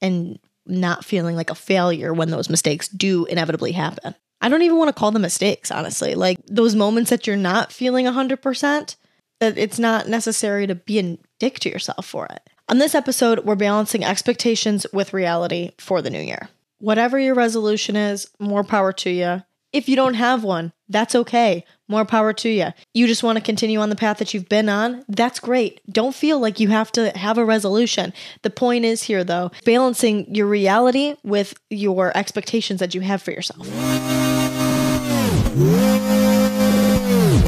and 0.00 0.38
not 0.66 1.04
feeling 1.04 1.36
like 1.36 1.50
a 1.50 1.54
failure 1.54 2.12
when 2.12 2.30
those 2.30 2.50
mistakes 2.50 2.88
do 2.88 3.24
inevitably 3.26 3.72
happen. 3.72 4.14
I 4.40 4.48
don't 4.48 4.62
even 4.62 4.78
want 4.78 4.88
to 4.88 4.98
call 4.98 5.10
them 5.10 5.22
mistakes, 5.22 5.70
honestly. 5.70 6.14
Like 6.14 6.38
those 6.46 6.74
moments 6.74 7.10
that 7.10 7.26
you're 7.26 7.36
not 7.36 7.72
feeling 7.72 8.06
100%, 8.06 8.96
that 9.40 9.58
it's 9.58 9.78
not 9.78 10.08
necessary 10.08 10.66
to 10.66 10.74
be 10.74 10.98
a 10.98 11.18
dick 11.38 11.58
to 11.60 11.70
yourself 11.70 12.06
for 12.06 12.26
it. 12.26 12.48
On 12.68 12.78
this 12.78 12.94
episode, 12.94 13.40
we're 13.40 13.56
balancing 13.56 14.04
expectations 14.04 14.86
with 14.92 15.12
reality 15.12 15.72
for 15.78 16.00
the 16.00 16.10
new 16.10 16.20
year. 16.20 16.48
Whatever 16.78 17.18
your 17.18 17.34
resolution 17.34 17.96
is, 17.96 18.28
more 18.38 18.64
power 18.64 18.92
to 18.94 19.10
you. 19.10 19.42
If 19.72 19.88
you 19.88 19.94
don't 19.94 20.14
have 20.14 20.42
one, 20.42 20.72
that's 20.88 21.14
okay. 21.14 21.64
More 21.86 22.04
power 22.04 22.32
to 22.32 22.48
you. 22.48 22.68
You 22.92 23.06
just 23.06 23.22
want 23.22 23.38
to 23.38 23.44
continue 23.44 23.78
on 23.78 23.88
the 23.88 23.96
path 23.96 24.18
that 24.18 24.34
you've 24.34 24.48
been 24.48 24.68
on? 24.68 25.04
That's 25.08 25.38
great. 25.38 25.80
Don't 25.88 26.14
feel 26.14 26.40
like 26.40 26.58
you 26.58 26.68
have 26.68 26.90
to 26.92 27.16
have 27.16 27.38
a 27.38 27.44
resolution. 27.44 28.12
The 28.42 28.50
point 28.50 28.84
is 28.84 29.04
here, 29.04 29.22
though, 29.22 29.52
balancing 29.64 30.34
your 30.34 30.48
reality 30.48 31.14
with 31.22 31.54
your 31.70 32.16
expectations 32.16 32.80
that 32.80 32.96
you 32.96 33.00
have 33.02 33.22
for 33.22 33.30
yourself. 33.30 33.64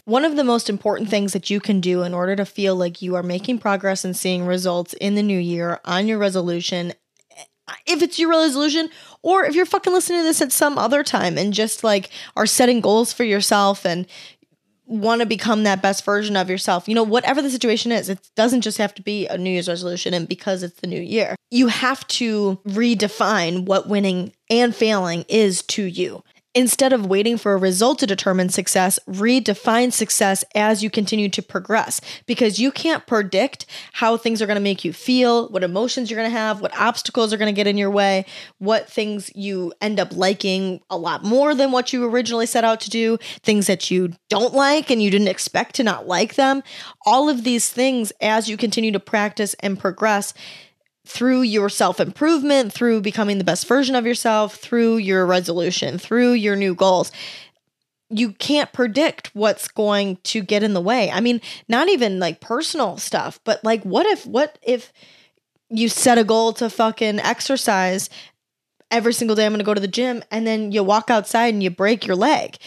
One 0.05 0.25
of 0.25 0.37
the 0.37 0.45
most 0.45 0.69
important 0.69 1.09
things 1.09 1.33
that 1.33 1.50
you 1.50 1.59
can 1.59 1.81
do 1.81 2.02
in 2.02 2.14
order 2.14 2.37
to 2.37 2.45
feel 2.45 2.76
like 2.76 3.02
you 3.02 3.17
are 3.17 3.23
making 3.23 3.59
progress 3.59 4.05
and 4.05 4.17
seeing 4.17 4.47
results 4.47 4.93
in 4.95 5.14
the 5.14 5.23
new 5.23 5.38
year 5.38 5.81
on 5.85 6.07
your 6.07 6.19
resolution 6.19 6.93
if 7.87 8.02
it's 8.02 8.19
your 8.19 8.31
resolution 8.31 8.88
or 9.23 9.45
if 9.45 9.54
you're 9.54 9.66
fucking 9.66 9.92
listening 9.92 10.21
to 10.21 10.25
this 10.25 10.42
at 10.42 10.52
some 10.52 10.78
other 10.78 11.02
time 11.02 11.38
and 11.38 11.52
just 11.52 11.85
like 11.85 12.11
are 12.37 12.47
setting 12.47 12.81
goals 12.81 13.12
for 13.12 13.25
yourself 13.25 13.85
and 13.87 14.07
want 14.87 15.21
to 15.21 15.26
become 15.26 15.62
that 15.62 15.81
best 15.81 16.04
version 16.04 16.37
of 16.37 16.50
yourself. 16.50 16.88
You 16.88 16.95
know, 16.95 17.02
whatever 17.02 17.40
the 17.40 17.50
situation 17.50 17.92
is, 17.92 18.09
it 18.09 18.31
doesn't 18.37 18.61
just 18.61 18.78
have 18.78 18.95
to 18.95 19.02
be 19.02 19.26
a 19.26 19.38
New 19.38 19.50
Year's 19.50 19.69
resolution 19.69 20.12
and 20.12 20.28
because 20.28 20.62
it's 20.62 20.81
the 20.81 20.87
new 20.87 21.00
year. 21.00 21.37
You 21.50 21.69
have 21.69 22.07
to 22.09 22.61
redefine 22.66 23.64
what 23.64 23.88
winning 23.88 24.33
and 24.50 24.75
failing 24.75 25.25
is 25.28 25.62
to 25.62 25.85
you. 25.85 26.23
Instead 26.54 26.92
of 26.92 27.06
waiting 27.06 27.38
for 27.38 27.54
a 27.54 27.56
result 27.56 27.99
to 27.99 28.06
determine 28.06 28.50
success, 28.50 28.99
redefine 29.09 29.90
success 29.90 30.44
as 30.54 30.82
you 30.82 30.90
continue 30.90 31.28
to 31.30 31.40
progress 31.40 32.00
because 32.26 32.59
you 32.59 32.71
can't 32.71 33.06
predict 33.06 33.64
how 33.94 34.18
things 34.18 34.42
are 34.42 34.47
going 34.47 34.56
to 34.56 34.61
make 34.61 34.85
you 34.85 34.92
feel, 34.92 35.49
what 35.49 35.64
emotions 35.64 36.11
you're 36.11 36.18
going 36.18 36.30
to 36.30 36.37
have, 36.37 36.61
what 36.61 36.78
obstacles 36.78 37.32
are 37.32 37.38
going 37.38 37.52
to 37.52 37.56
get 37.56 37.66
in 37.66 37.78
your 37.78 37.90
way, 37.90 38.26
what 38.59 38.87
things 38.88 39.30
you 39.35 39.73
end 39.80 39.99
up 39.99 40.14
liking 40.14 40.80
a 40.90 40.97
lot 40.97 41.25
more 41.25 41.54
than 41.54 41.73
what 41.73 41.90
you 41.92 42.04
originally 42.04 42.47
set 42.47 42.64
out 42.64 42.80
to 42.80 42.90
do, 42.90 43.16
things 43.42 43.66
that 43.66 43.90
you 43.90 44.12
don't 44.28 44.52
like 44.52 44.90
and 44.90 45.02
you 45.02 45.11
didn't 45.11 45.28
expect 45.28 45.75
to 45.76 45.82
not 45.82 46.06
like 46.06 46.35
them. 46.35 46.62
All 47.06 47.30
of 47.30 47.44
these 47.44 47.71
things 47.71 48.12
as 48.21 48.50
you 48.50 48.59
continue 48.59 48.92
to 48.92 49.00
practice 49.00 49.54
and 49.61 49.78
progress 49.78 50.35
through 51.06 51.42
your 51.42 51.68
self 51.68 52.00
improvement, 52.00 52.73
through 52.73 53.00
becoming 53.00 53.38
the 53.38 53.44
best 53.44 53.66
version 53.66 53.94
of 53.94 54.06
yourself, 54.06 54.56
through 54.56 54.97
your 54.97 55.26
resolution, 55.26 55.99
through 55.99 56.32
your 56.32 56.56
new 56.56 56.75
goals. 56.75 57.11
You 58.09 58.32
can't 58.32 58.73
predict 58.73 59.35
what's 59.35 59.68
going 59.68 60.18
to 60.25 60.42
get 60.42 60.62
in 60.62 60.75
the 60.75 60.80
way. 60.80 61.11
I 61.11 61.21
mean, 61.21 61.40
not 61.68 61.88
even 61.88 62.18
like 62.18 62.40
personal 62.40 62.99
stuff, 62.99 63.40
but 63.44 63.64
like, 63.64 63.82
what 63.85 64.06
if, 64.06 64.26
what 64.26 64.59
if 64.62 64.92
you 65.71 65.88
set 65.88 66.18
a 66.18 66.25
goal 66.25 66.52
to 66.54 66.68
fucking 66.68 67.21
exercise 67.21 68.11
every 68.90 69.14
single 69.14 69.35
day? 69.35 69.47
I'm 69.47 69.52
gonna 69.52 69.64
go 69.64 69.75
to 69.75 69.80
the 69.80 69.88
gym, 69.88 70.23
and 70.30 70.47
then 70.47 70.73
you 70.73 70.85
walk 70.85 71.11
outside 71.11 71.54
and 71.54 71.62
you 71.62 71.71
break 71.71 72.06
your 72.06 72.16
leg 72.16 72.59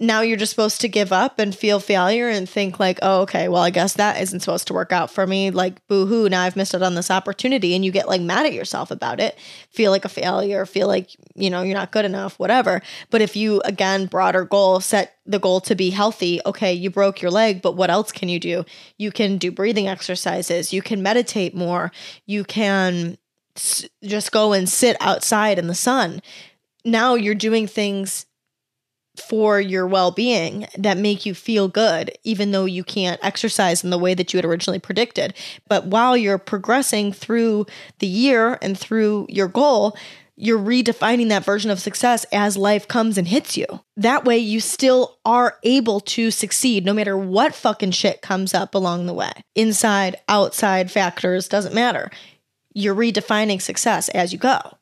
now 0.00 0.22
you're 0.22 0.38
just 0.38 0.50
supposed 0.50 0.80
to 0.80 0.88
give 0.88 1.12
up 1.12 1.38
and 1.38 1.54
feel 1.54 1.78
failure 1.78 2.26
and 2.26 2.48
think 2.48 2.80
like, 2.80 2.98
oh, 3.02 3.20
okay, 3.20 3.48
well, 3.48 3.62
I 3.62 3.68
guess 3.68 3.92
that 3.94 4.18
isn't 4.20 4.40
supposed 4.40 4.66
to 4.68 4.72
work 4.74 4.92
out 4.92 5.10
for 5.10 5.26
me. 5.26 5.50
Like, 5.50 5.86
boo 5.88 6.06
hoo, 6.06 6.26
now 6.30 6.42
I've 6.42 6.56
missed 6.56 6.74
out 6.74 6.82
on 6.82 6.94
this 6.94 7.10
opportunity. 7.10 7.74
And 7.74 7.84
you 7.84 7.92
get 7.92 8.08
like 8.08 8.22
mad 8.22 8.46
at 8.46 8.54
yourself 8.54 8.90
about 8.90 9.20
it, 9.20 9.38
feel 9.70 9.90
like 9.90 10.06
a 10.06 10.08
failure, 10.08 10.64
feel 10.64 10.88
like, 10.88 11.10
you 11.34 11.50
know, 11.50 11.60
you're 11.60 11.76
not 11.76 11.92
good 11.92 12.06
enough, 12.06 12.38
whatever. 12.38 12.80
But 13.10 13.20
if 13.20 13.36
you, 13.36 13.60
again, 13.66 14.06
broader 14.06 14.46
goal, 14.46 14.80
set 14.80 15.18
the 15.26 15.38
goal 15.38 15.60
to 15.60 15.74
be 15.74 15.90
healthy, 15.90 16.40
okay, 16.46 16.72
you 16.72 16.88
broke 16.88 17.20
your 17.20 17.30
leg, 17.30 17.60
but 17.60 17.76
what 17.76 17.90
else 17.90 18.10
can 18.10 18.30
you 18.30 18.40
do? 18.40 18.64
You 18.96 19.12
can 19.12 19.36
do 19.36 19.52
breathing 19.52 19.86
exercises, 19.86 20.72
you 20.72 20.80
can 20.80 21.02
meditate 21.02 21.54
more, 21.54 21.92
you 22.24 22.44
can 22.44 23.18
s- 23.54 23.84
just 24.02 24.32
go 24.32 24.54
and 24.54 24.66
sit 24.66 24.96
outside 24.98 25.58
in 25.58 25.66
the 25.66 25.74
sun. 25.74 26.22
Now 26.86 27.16
you're 27.16 27.34
doing 27.34 27.66
things 27.66 28.24
for 29.20 29.60
your 29.60 29.86
well-being 29.86 30.66
that 30.76 30.96
make 30.96 31.26
you 31.26 31.34
feel 31.34 31.68
good 31.68 32.10
even 32.24 32.50
though 32.50 32.64
you 32.64 32.82
can't 32.82 33.22
exercise 33.22 33.84
in 33.84 33.90
the 33.90 33.98
way 33.98 34.14
that 34.14 34.32
you 34.32 34.38
had 34.38 34.44
originally 34.44 34.78
predicted 34.78 35.34
but 35.68 35.86
while 35.86 36.16
you're 36.16 36.38
progressing 36.38 37.12
through 37.12 37.66
the 37.98 38.06
year 38.06 38.58
and 38.62 38.78
through 38.78 39.26
your 39.28 39.48
goal 39.48 39.96
you're 40.40 40.58
redefining 40.58 41.28
that 41.28 41.44
version 41.44 41.70
of 41.70 41.80
success 41.80 42.24
as 42.32 42.56
life 42.56 42.88
comes 42.88 43.18
and 43.18 43.28
hits 43.28 43.58
you. 43.58 43.66
That 43.98 44.24
way, 44.24 44.38
you 44.38 44.60
still 44.60 45.18
are 45.26 45.58
able 45.62 46.00
to 46.00 46.30
succeed 46.30 46.86
no 46.86 46.94
matter 46.94 47.14
what 47.14 47.54
fucking 47.54 47.90
shit 47.90 48.22
comes 48.22 48.54
up 48.54 48.74
along 48.74 49.04
the 49.04 49.12
way. 49.12 49.32
Inside, 49.54 50.16
outside 50.28 50.90
factors, 50.90 51.46
doesn't 51.46 51.74
matter. 51.74 52.10
You're 52.72 52.94
redefining 52.94 53.60
success 53.60 54.08
as 54.08 54.32
you 54.32 54.38
go 54.38 54.78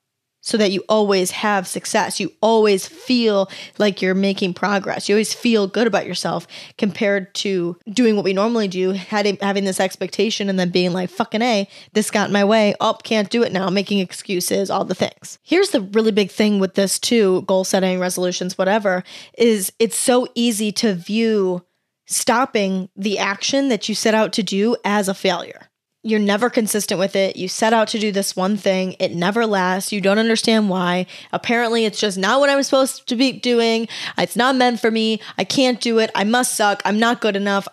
so 0.49 0.57
that 0.57 0.73
you 0.73 0.83
always 0.89 1.31
have 1.31 1.69
success. 1.69 2.19
You 2.19 2.33
always 2.41 2.89
feel 2.89 3.51
like 3.77 4.01
you're 4.01 4.15
making 4.15 4.55
progress. 4.55 5.07
You 5.07 5.15
always 5.15 5.35
feel 5.35 5.67
good 5.67 5.87
about 5.87 6.07
yourself 6.07 6.47
compared 6.79 7.35
to 7.35 7.77
doing 7.91 8.17
what 8.17 8.25
we 8.25 8.33
normally 8.33 8.67
do, 8.67 8.93
having 8.93 9.37
this 9.65 9.79
expectation 9.79 10.49
and 10.49 10.59
then 10.59 10.71
being 10.71 10.95
like, 10.95 11.11
fucking 11.11 11.43
A, 11.43 11.69
this 11.93 12.11
got 12.11 12.29
in 12.29 12.33
my 12.33 12.45
way. 12.45 12.75
Oh, 12.81 12.95
can't 12.95 13.29
do 13.29 13.43
it 13.43 13.53
now, 13.53 13.69
making 13.69 13.99
excuses, 13.99 14.71
all 14.71 14.87
the 14.87 14.95
things. 14.95 15.39
Here's 15.43 15.69
the 15.69 15.83
really 15.83 16.13
big 16.13 16.31
thing 16.31 16.61
with 16.61 16.77
this 16.77 16.99
too 16.99 17.43
goal 17.43 17.65
setting, 17.65 18.01
resolutions, 18.01 18.57
whatever 18.57 19.05
is 19.37 19.71
it's 19.79 19.99
so 19.99 20.29
easy 20.35 20.73
to 20.73 20.95
view 20.95 21.63
stopping 22.07 22.89
the 22.97 23.19
action 23.19 23.69
that 23.69 23.87
you 23.87 23.95
set 23.95 24.15
out 24.15 24.33
to 24.33 24.43
do 24.43 24.77
as 24.83 25.09
a 25.11 25.15
failure 25.15 25.68
you're 26.03 26.21
never 26.21 26.49
consistent 26.49 26.99
with 26.99 27.17
it. 27.17 27.37
You 27.37 27.49
set 27.49 27.73
out 27.73 27.89
to 27.89 27.99
do 27.99 28.13
this 28.13 28.37
one 28.37 28.57
thing, 28.57 28.95
it 29.01 29.15
never 29.15 29.47
lasts. 29.47 29.93
You 29.93 30.01
don't 30.01 30.19
understand 30.19 30.69
why. 30.69 31.07
Apparently, 31.33 31.85
it's 31.85 32.01
just 32.01 32.19
not 32.19 32.41
what 32.41 32.51
I'm 32.51 32.63
supposed 32.63 33.09
to 33.09 33.17
be 33.17 33.33
doing. 33.33 33.89
It's 34.17 34.37
not 34.37 34.57
meant 34.57 34.81
for 34.81 34.91
me. 34.91 35.21
I 35.37 35.45
can't 35.45 35.81
do 35.81 35.99
it. 35.99 36.11
I 36.15 36.25
must 36.25 36.57
suck. 36.57 36.83
I'm 36.85 36.99
not 36.99 37.21
good 37.21 37.37
enough. 37.37 37.67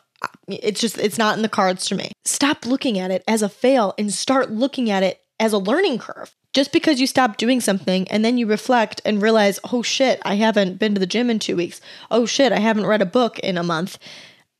It's 0.48 0.82
just, 0.82 0.98
it's 0.98 1.18
not 1.18 1.36
in 1.36 1.44
the 1.44 1.50
cards 1.50 1.88
for 1.88 1.96
me. 1.96 2.12
Stop 2.24 2.66
looking 2.66 2.98
at 2.98 3.12
it 3.12 3.24
as 3.28 3.42
a 3.42 3.50
fail 3.50 3.94
and 3.98 4.12
start 4.12 4.52
looking 4.52 4.90
at 4.90 5.04
it 5.04 5.22
as 5.40 5.54
a 5.54 5.58
learning 5.58 6.00
curve. 6.00 6.36
Just 6.54 6.72
because 6.72 7.02
you 7.02 7.06
stop 7.06 7.38
doing 7.38 7.60
something 7.60 8.08
and 8.08 8.24
then 8.24 8.38
you 8.38 8.48
reflect 8.48 9.02
and 9.04 9.22
realize, 9.22 9.60
oh 9.72 9.82
shit, 9.82 10.22
I 10.24 10.36
haven't 10.36 10.80
been 10.80 10.94
to 10.94 11.00
the 11.00 11.06
gym 11.06 11.30
in 11.30 11.38
two 11.38 11.58
weeks. 11.58 11.82
Oh 12.10 12.26
shit, 12.26 12.54
I 12.54 12.60
haven't 12.60 12.86
read 12.86 13.02
a 13.02 13.06
book 13.06 13.38
in 13.40 13.58
a 13.58 13.64
month. 13.64 14.00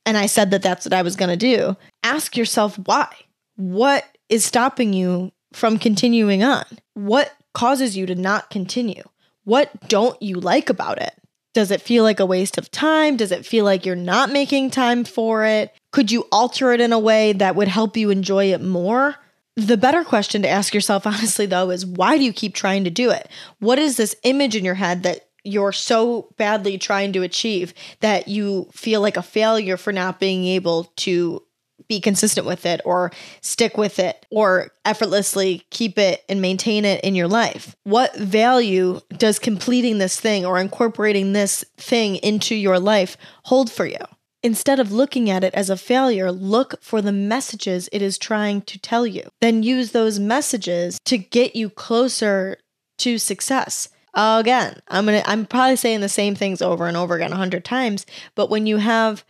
And 0.04 0.16
I 0.16 0.26
said 0.26 0.50
that 0.52 0.62
that's 0.62 0.84
what 0.84 0.92
I 0.92 1.02
was 1.02 1.16
going 1.16 1.30
to 1.30 1.36
do. 1.36 1.76
Ask 2.04 2.36
yourself 2.36 2.78
why 2.84 3.08
what 3.56 4.04
is 4.28 4.44
stopping 4.44 4.92
you 4.92 5.32
from 5.52 5.78
continuing 5.78 6.42
on? 6.42 6.64
What 6.94 7.32
causes 7.54 7.96
you 7.96 8.06
to 8.06 8.14
not 8.14 8.50
continue? 8.50 9.02
What 9.44 9.88
don't 9.88 10.20
you 10.20 10.38
like 10.40 10.70
about 10.70 11.00
it? 11.00 11.12
Does 11.54 11.70
it 11.70 11.80
feel 11.80 12.04
like 12.04 12.20
a 12.20 12.26
waste 12.26 12.58
of 12.58 12.70
time? 12.70 13.16
Does 13.16 13.32
it 13.32 13.46
feel 13.46 13.64
like 13.64 13.86
you're 13.86 13.96
not 13.96 14.30
making 14.30 14.70
time 14.70 15.04
for 15.04 15.44
it? 15.44 15.74
Could 15.90 16.12
you 16.12 16.26
alter 16.30 16.72
it 16.72 16.82
in 16.82 16.92
a 16.92 16.98
way 16.98 17.32
that 17.32 17.56
would 17.56 17.68
help 17.68 17.96
you 17.96 18.10
enjoy 18.10 18.52
it 18.52 18.60
more? 18.60 19.16
The 19.54 19.78
better 19.78 20.04
question 20.04 20.42
to 20.42 20.48
ask 20.48 20.74
yourself, 20.74 21.06
honestly, 21.06 21.46
though, 21.46 21.70
is 21.70 21.86
why 21.86 22.18
do 22.18 22.24
you 22.24 22.32
keep 22.34 22.54
trying 22.54 22.84
to 22.84 22.90
do 22.90 23.10
it? 23.10 23.30
What 23.58 23.78
is 23.78 23.96
this 23.96 24.14
image 24.22 24.54
in 24.54 24.66
your 24.66 24.74
head 24.74 25.02
that 25.04 25.28
you're 25.44 25.72
so 25.72 26.28
badly 26.36 26.76
trying 26.76 27.12
to 27.14 27.22
achieve 27.22 27.72
that 28.00 28.28
you 28.28 28.68
feel 28.72 29.00
like 29.00 29.16
a 29.16 29.22
failure 29.22 29.76
for 29.76 29.92
not 29.92 30.20
being 30.20 30.44
able 30.44 30.92
to 30.96 31.42
be 31.88 32.00
consistent 32.00 32.46
with 32.46 32.66
it 32.66 32.80
or 32.84 33.12
stick 33.40 33.76
with 33.76 33.98
it 33.98 34.26
or 34.30 34.72
effortlessly 34.84 35.64
keep 35.70 35.98
it 35.98 36.24
and 36.28 36.40
maintain 36.40 36.84
it 36.84 37.02
in 37.04 37.14
your 37.14 37.28
life? 37.28 37.76
What 37.84 38.16
value 38.16 39.00
does 39.16 39.38
completing 39.38 39.98
this 39.98 40.18
thing 40.20 40.44
or 40.44 40.58
incorporating 40.58 41.32
this 41.32 41.64
thing 41.76 42.16
into 42.16 42.54
your 42.54 42.78
life 42.78 43.16
hold 43.44 43.70
for 43.70 43.86
you? 43.86 43.98
Instead 44.42 44.78
of 44.78 44.92
looking 44.92 45.28
at 45.28 45.42
it 45.42 45.54
as 45.54 45.70
a 45.70 45.76
failure, 45.76 46.30
look 46.30 46.80
for 46.80 47.02
the 47.02 47.10
messages 47.12 47.88
it 47.90 48.00
is 48.00 48.16
trying 48.16 48.62
to 48.62 48.78
tell 48.78 49.06
you. 49.06 49.28
Then 49.40 49.62
use 49.62 49.90
those 49.90 50.20
messages 50.20 51.00
to 51.06 51.18
get 51.18 51.56
you 51.56 51.68
closer 51.68 52.58
to 52.98 53.18
success. 53.18 53.88
Again, 54.14 54.80
I'm 54.88 55.06
to 55.06 55.28
I'm 55.28 55.46
probably 55.46 55.76
saying 55.76 56.00
the 56.00 56.08
same 56.08 56.34
things 56.34 56.62
over 56.62 56.86
and 56.86 56.96
over 56.96 57.16
again 57.16 57.32
a 57.32 57.34
100 57.34 57.64
times, 57.64 58.06
but 58.34 58.48
when 58.48 58.66
you 58.66 58.76
have 58.78 59.24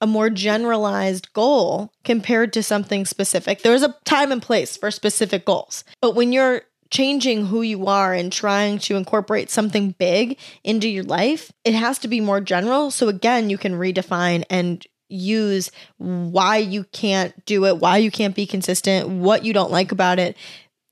a 0.00 0.06
more 0.06 0.30
generalized 0.30 1.32
goal 1.32 1.92
compared 2.04 2.52
to 2.54 2.62
something 2.62 3.04
specific. 3.04 3.62
There's 3.62 3.82
a 3.82 3.94
time 4.04 4.32
and 4.32 4.42
place 4.42 4.76
for 4.76 4.90
specific 4.90 5.44
goals. 5.44 5.84
But 6.00 6.14
when 6.14 6.32
you're 6.32 6.62
changing 6.90 7.46
who 7.46 7.62
you 7.62 7.86
are 7.86 8.12
and 8.12 8.32
trying 8.32 8.78
to 8.78 8.96
incorporate 8.96 9.50
something 9.50 9.94
big 9.98 10.38
into 10.64 10.88
your 10.88 11.04
life, 11.04 11.52
it 11.64 11.74
has 11.74 11.98
to 12.00 12.08
be 12.08 12.20
more 12.20 12.40
general. 12.40 12.90
So 12.90 13.08
again, 13.08 13.50
you 13.50 13.58
can 13.58 13.74
redefine 13.74 14.44
and 14.50 14.84
use 15.08 15.70
why 15.98 16.56
you 16.56 16.84
can't 16.84 17.44
do 17.44 17.66
it, 17.66 17.78
why 17.78 17.98
you 17.98 18.10
can't 18.10 18.34
be 18.34 18.46
consistent, 18.46 19.08
what 19.08 19.44
you 19.44 19.52
don't 19.52 19.70
like 19.70 19.92
about 19.92 20.18
it. 20.18 20.36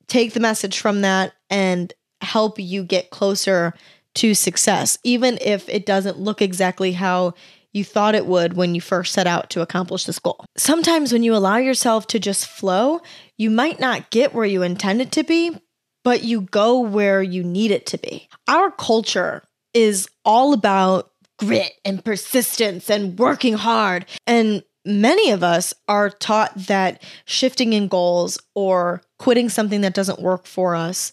Take 0.06 0.34
the 0.34 0.40
message 0.40 0.78
from 0.78 1.00
that 1.02 1.32
and 1.50 1.92
help 2.20 2.58
you 2.58 2.84
get 2.84 3.10
closer 3.10 3.74
to 4.14 4.34
success, 4.34 4.98
even 5.04 5.38
if 5.40 5.68
it 5.68 5.86
doesn't 5.86 6.18
look 6.18 6.42
exactly 6.42 6.92
how 6.92 7.34
you 7.78 7.84
thought 7.84 8.14
it 8.14 8.26
would 8.26 8.54
when 8.54 8.74
you 8.74 8.80
first 8.80 9.14
set 9.14 9.26
out 9.26 9.48
to 9.50 9.62
accomplish 9.62 10.04
this 10.04 10.18
goal. 10.18 10.44
Sometimes 10.56 11.12
when 11.12 11.22
you 11.22 11.34
allow 11.34 11.56
yourself 11.56 12.06
to 12.08 12.18
just 12.18 12.46
flow, 12.46 13.00
you 13.36 13.50
might 13.50 13.80
not 13.80 14.10
get 14.10 14.34
where 14.34 14.44
you 14.44 14.62
intended 14.62 15.12
to 15.12 15.22
be, 15.22 15.56
but 16.04 16.24
you 16.24 16.42
go 16.42 16.80
where 16.80 17.22
you 17.22 17.42
need 17.42 17.70
it 17.70 17.86
to 17.86 17.98
be. 17.98 18.28
Our 18.48 18.70
culture 18.70 19.42
is 19.72 20.08
all 20.24 20.52
about 20.52 21.10
grit 21.38 21.72
and 21.84 22.04
persistence 22.04 22.90
and 22.90 23.18
working 23.18 23.54
hard. 23.54 24.06
And 24.26 24.64
many 24.84 25.30
of 25.30 25.42
us 25.42 25.72
are 25.86 26.10
taught 26.10 26.52
that 26.66 27.02
shifting 27.24 27.72
in 27.72 27.88
goals 27.88 28.38
or 28.54 29.02
quitting 29.18 29.48
something 29.48 29.82
that 29.82 29.94
doesn't 29.94 30.20
work 30.20 30.46
for 30.46 30.74
us 30.74 31.12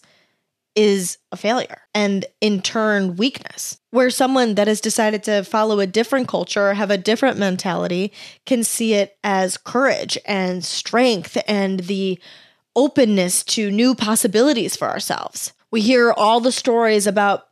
is 0.76 1.16
a 1.32 1.36
failure 1.36 1.80
and 1.94 2.26
in 2.40 2.60
turn 2.60 3.16
weakness. 3.16 3.80
Where 3.90 4.10
someone 4.10 4.54
that 4.56 4.68
has 4.68 4.80
decided 4.80 5.22
to 5.24 5.42
follow 5.42 5.80
a 5.80 5.86
different 5.86 6.28
culture, 6.28 6.74
have 6.74 6.90
a 6.90 6.98
different 6.98 7.38
mentality, 7.38 8.12
can 8.44 8.62
see 8.62 8.92
it 8.92 9.16
as 9.24 9.56
courage 9.56 10.18
and 10.26 10.62
strength 10.62 11.38
and 11.48 11.80
the 11.80 12.20
openness 12.76 13.42
to 13.42 13.70
new 13.70 13.94
possibilities 13.94 14.76
for 14.76 14.88
ourselves. 14.88 15.54
We 15.70 15.80
hear 15.80 16.12
all 16.12 16.40
the 16.40 16.52
stories 16.52 17.06
about 17.06 17.48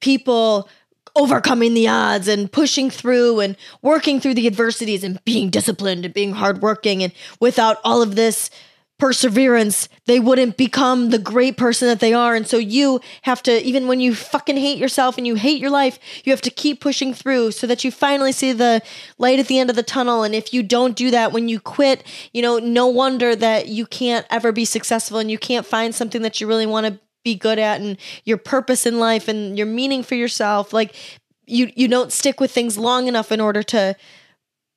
people 0.00 0.68
overcoming 1.16 1.74
the 1.74 1.88
odds 1.88 2.28
and 2.28 2.50
pushing 2.50 2.90
through 2.90 3.40
and 3.40 3.56
working 3.82 4.20
through 4.20 4.34
the 4.34 4.46
adversities 4.46 5.02
and 5.02 5.22
being 5.24 5.50
disciplined 5.50 6.04
and 6.04 6.14
being 6.14 6.32
hardworking. 6.32 7.02
And 7.02 7.12
without 7.40 7.78
all 7.82 8.02
of 8.02 8.14
this 8.14 8.50
perseverance, 8.98 9.88
they 10.06 10.18
wouldn't 10.18 10.56
become 10.56 11.10
the 11.10 11.18
great 11.18 11.56
person 11.56 11.86
that 11.86 12.00
they 12.00 12.12
are. 12.12 12.34
And 12.34 12.46
so 12.46 12.58
you 12.58 13.00
have 13.22 13.42
to, 13.44 13.62
even 13.62 13.86
when 13.86 14.00
you 14.00 14.14
fucking 14.14 14.56
hate 14.56 14.78
yourself 14.78 15.16
and 15.16 15.26
you 15.26 15.36
hate 15.36 15.60
your 15.60 15.70
life, 15.70 16.00
you 16.24 16.32
have 16.32 16.40
to 16.42 16.50
keep 16.50 16.80
pushing 16.80 17.14
through 17.14 17.52
so 17.52 17.66
that 17.68 17.84
you 17.84 17.92
finally 17.92 18.32
see 18.32 18.52
the 18.52 18.82
light 19.16 19.38
at 19.38 19.46
the 19.46 19.58
end 19.60 19.70
of 19.70 19.76
the 19.76 19.84
tunnel. 19.84 20.24
And 20.24 20.34
if 20.34 20.52
you 20.52 20.64
don't 20.64 20.96
do 20.96 21.12
that, 21.12 21.32
when 21.32 21.48
you 21.48 21.60
quit, 21.60 22.02
you 22.32 22.42
know, 22.42 22.58
no 22.58 22.88
wonder 22.88 23.36
that 23.36 23.68
you 23.68 23.86
can't 23.86 24.26
ever 24.30 24.50
be 24.50 24.64
successful 24.64 25.18
and 25.18 25.30
you 25.30 25.38
can't 25.38 25.64
find 25.64 25.94
something 25.94 26.22
that 26.22 26.40
you 26.40 26.48
really 26.48 26.66
want 26.66 26.86
to 26.86 26.98
be 27.22 27.36
good 27.36 27.58
at 27.60 27.80
and 27.80 27.98
your 28.24 28.36
purpose 28.36 28.84
in 28.84 28.98
life 28.98 29.28
and 29.28 29.56
your 29.56 29.66
meaning 29.66 30.02
for 30.02 30.16
yourself. 30.16 30.72
Like 30.72 30.94
you, 31.46 31.70
you 31.76 31.86
don't 31.86 32.12
stick 32.12 32.40
with 32.40 32.50
things 32.50 32.76
long 32.76 33.06
enough 33.06 33.30
in 33.30 33.40
order 33.40 33.62
to 33.64 33.94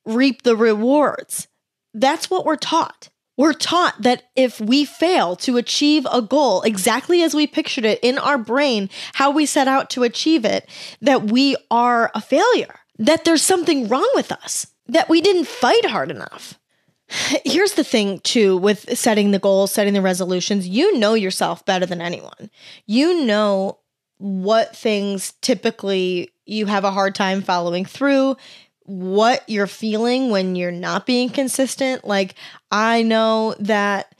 reap 0.06 0.42
the 0.42 0.56
rewards. 0.56 1.48
That's 1.92 2.30
what 2.30 2.44
we're 2.44 2.56
taught. 2.56 3.08
We're 3.36 3.54
taught 3.54 4.02
that 4.02 4.24
if 4.36 4.60
we 4.60 4.84
fail 4.84 5.36
to 5.36 5.56
achieve 5.56 6.06
a 6.12 6.20
goal 6.20 6.62
exactly 6.62 7.22
as 7.22 7.34
we 7.34 7.46
pictured 7.46 7.84
it 7.84 7.98
in 8.02 8.18
our 8.18 8.36
brain, 8.36 8.90
how 9.14 9.30
we 9.30 9.46
set 9.46 9.68
out 9.68 9.88
to 9.90 10.02
achieve 10.02 10.44
it, 10.44 10.68
that 11.00 11.24
we 11.24 11.56
are 11.70 12.10
a 12.14 12.20
failure, 12.20 12.80
that 12.98 13.24
there's 13.24 13.42
something 13.42 13.88
wrong 13.88 14.08
with 14.14 14.30
us, 14.30 14.66
that 14.86 15.08
we 15.08 15.20
didn't 15.20 15.46
fight 15.46 15.86
hard 15.86 16.10
enough. 16.10 16.58
Here's 17.44 17.72
the 17.72 17.84
thing, 17.84 18.20
too, 18.20 18.56
with 18.56 18.98
setting 18.98 19.30
the 19.30 19.38
goals, 19.38 19.72
setting 19.72 19.94
the 19.94 20.02
resolutions, 20.02 20.68
you 20.68 20.98
know 20.98 21.14
yourself 21.14 21.64
better 21.64 21.86
than 21.86 22.00
anyone. 22.00 22.50
You 22.86 23.24
know 23.24 23.78
what 24.18 24.76
things 24.76 25.32
typically 25.40 26.30
you 26.46 26.66
have 26.66 26.84
a 26.84 26.90
hard 26.90 27.14
time 27.14 27.42
following 27.42 27.84
through 27.84 28.36
what 28.84 29.48
you're 29.48 29.66
feeling 29.66 30.30
when 30.30 30.56
you're 30.56 30.70
not 30.72 31.06
being 31.06 31.28
consistent. 31.28 32.04
Like, 32.04 32.34
I 32.70 33.02
know 33.02 33.54
that 33.60 34.14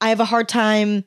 I 0.00 0.08
have 0.08 0.20
a 0.20 0.24
hard 0.24 0.48
time 0.48 1.04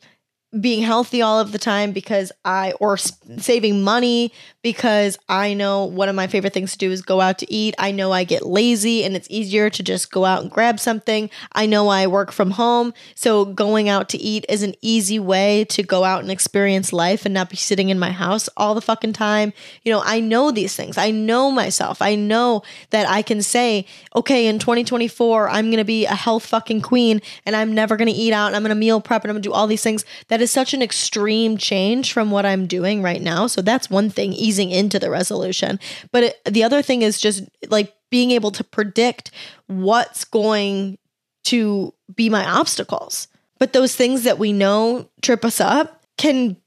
being 0.62 0.82
healthy 0.82 1.22
all 1.22 1.40
of 1.40 1.52
the 1.52 1.58
time 1.58 1.92
because 1.92 2.32
I, 2.46 2.74
or 2.80 2.98
saving 2.98 3.84
money 3.84 4.32
because 4.62 5.18
I 5.30 5.54
know 5.54 5.86
one 5.86 6.10
of 6.10 6.16
my 6.16 6.28
favorite 6.28 6.54
things 6.54 6.74
to 6.74 6.78
do 6.78 6.92
is 6.92 7.02
go 7.02 7.22
out 7.22 7.38
to 7.40 7.54
eat. 7.54 7.74
I 7.78 7.92
know 7.92 8.12
I 8.12 8.24
get 8.26 8.46
lazy 8.46 9.04
and 9.04 9.16
it's 9.16 9.28
easier 9.30 9.70
to 9.70 9.82
just 9.82 10.12
go 10.12 10.26
out 10.26 10.42
and 10.42 10.52
grab 10.52 10.80
something. 10.80 11.30
I 11.54 11.66
know 11.66 11.88
I 11.88 12.08
work 12.08 12.32
from 12.32 12.52
home. 12.52 12.94
So 13.16 13.46
going 13.46 13.88
out 13.88 14.10
to 14.10 14.18
eat 14.18 14.46
is 14.50 14.64
an 14.64 14.76
easy 14.82 15.20
way 15.20 15.66
to 15.70 15.84
go 15.84 16.04
out 16.04 16.22
and 16.22 16.30
experience 16.30 16.92
life 16.92 17.26
and 17.26 17.34
not 17.34 17.50
be 17.50 17.56
sitting 17.56 17.88
in 17.90 17.98
my 17.98 18.12
house 18.12 18.50
all 18.58 18.76
the 18.76 18.82
fucking 18.82 19.14
time. 19.14 19.54
You 19.84 19.94
know, 19.94 20.02
I 20.04 20.20
know 20.20 20.52
these 20.52 20.76
things. 20.76 20.98
I 20.98 21.12
know 21.12 21.50
myself. 21.50 22.02
I 22.02 22.16
know 22.16 22.64
that 22.90 23.08
I 23.08 23.22
can 23.22 23.42
say, 23.42 23.86
okay, 24.16 24.48
in 24.48 24.60
2024, 24.60 25.50
I'm 25.50 25.68
going 25.68 25.78
to 25.78 25.86
be 25.86 26.06
a 26.06 26.16
health 26.16 26.46
fucking 26.46 26.82
queen 26.82 27.22
and 27.46 27.56
I'm 27.56 27.74
never 27.74 27.96
going 27.96 28.12
to 28.12 28.14
eat 28.14 28.34
out 28.34 28.48
and 28.48 28.56
I'm 28.56 28.64
going 28.64 28.70
to 28.70 28.76
meal 28.76 29.00
prep 29.00 29.24
and 29.24 29.32
I'm 29.32 29.36
going 29.36 29.44
to 29.44 29.50
do 29.50 29.54
all 29.54 29.68
these 29.68 29.84
things. 29.84 30.04
That 30.28 30.42
is 30.42 30.47
such 30.52 30.74
an 30.74 30.82
extreme 30.82 31.58
change 31.58 32.14
from 32.14 32.32
what 32.32 32.46
I'm 32.46 32.68
doing 32.68 33.02
right 33.02 33.22
now. 33.22 33.48
So 33.48 33.62
that's 33.62 33.90
one 33.90 34.10
thing 34.10 34.34
easing 34.34 34.72
into 34.72 35.00
the 35.00 35.10
resolution. 35.10 35.80
But 36.12 36.24
it, 36.24 36.42
the 36.46 36.64
other 36.64 36.82
thing 36.82 37.02
is 37.02 37.20
just 37.20 37.44
like 37.70 37.94
being 38.10 38.32
able 38.32 38.52
to 38.52 38.64
predict 38.64 39.32
what's 39.68 40.24
going 40.26 40.98
to 41.46 41.94
be 42.14 42.30
my 42.30 42.46
obstacles. 42.46 43.28
But 43.60 43.74
those 43.74 43.96
things 43.96 44.24
that 44.24 44.40
we 44.40 44.54
know 44.54 45.10
trip 45.22 45.44
us 45.44 45.60
up 45.60 46.04
can 46.18 46.58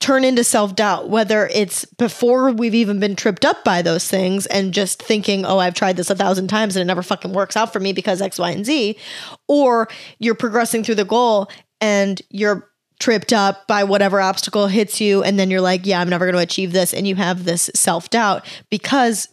turn 0.00 0.24
into 0.24 0.44
self 0.44 0.76
doubt, 0.76 1.08
whether 1.08 1.46
it's 1.46 1.84
before 1.84 2.50
we've 2.50 2.74
even 2.74 3.00
been 3.00 3.16
tripped 3.16 3.44
up 3.44 3.64
by 3.64 3.80
those 3.80 4.06
things 4.06 4.44
and 4.46 4.74
just 4.74 5.02
thinking, 5.02 5.46
oh, 5.46 5.58
I've 5.58 5.74
tried 5.74 5.96
this 5.96 6.10
a 6.10 6.14
thousand 6.14 6.48
times 6.48 6.76
and 6.76 6.82
it 6.82 6.86
never 6.86 7.02
fucking 7.02 7.32
works 7.32 7.56
out 7.56 7.72
for 7.72 7.80
me 7.80 7.92
because 7.92 8.20
X, 8.20 8.38
Y, 8.38 8.50
and 8.50 8.66
Z, 8.66 8.98
or 9.48 9.88
you're 10.18 10.34
progressing 10.34 10.84
through 10.84 10.96
the 10.96 11.04
goal 11.04 11.48
and 11.80 12.20
you're 12.28 12.68
tripped 13.00 13.32
up 13.32 13.66
by 13.66 13.84
whatever 13.84 14.20
obstacle 14.20 14.66
hits 14.66 15.00
you 15.00 15.22
and 15.22 15.38
then 15.38 15.50
you're 15.50 15.60
like 15.60 15.84
yeah 15.84 16.00
i'm 16.00 16.08
never 16.08 16.24
going 16.24 16.34
to 16.34 16.40
achieve 16.40 16.72
this 16.72 16.94
and 16.94 17.06
you 17.06 17.16
have 17.16 17.44
this 17.44 17.70
self-doubt 17.74 18.44
because 18.70 19.28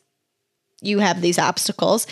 you 0.81 0.99
have 0.99 1.21
these 1.21 1.37
obstacles 1.37 2.07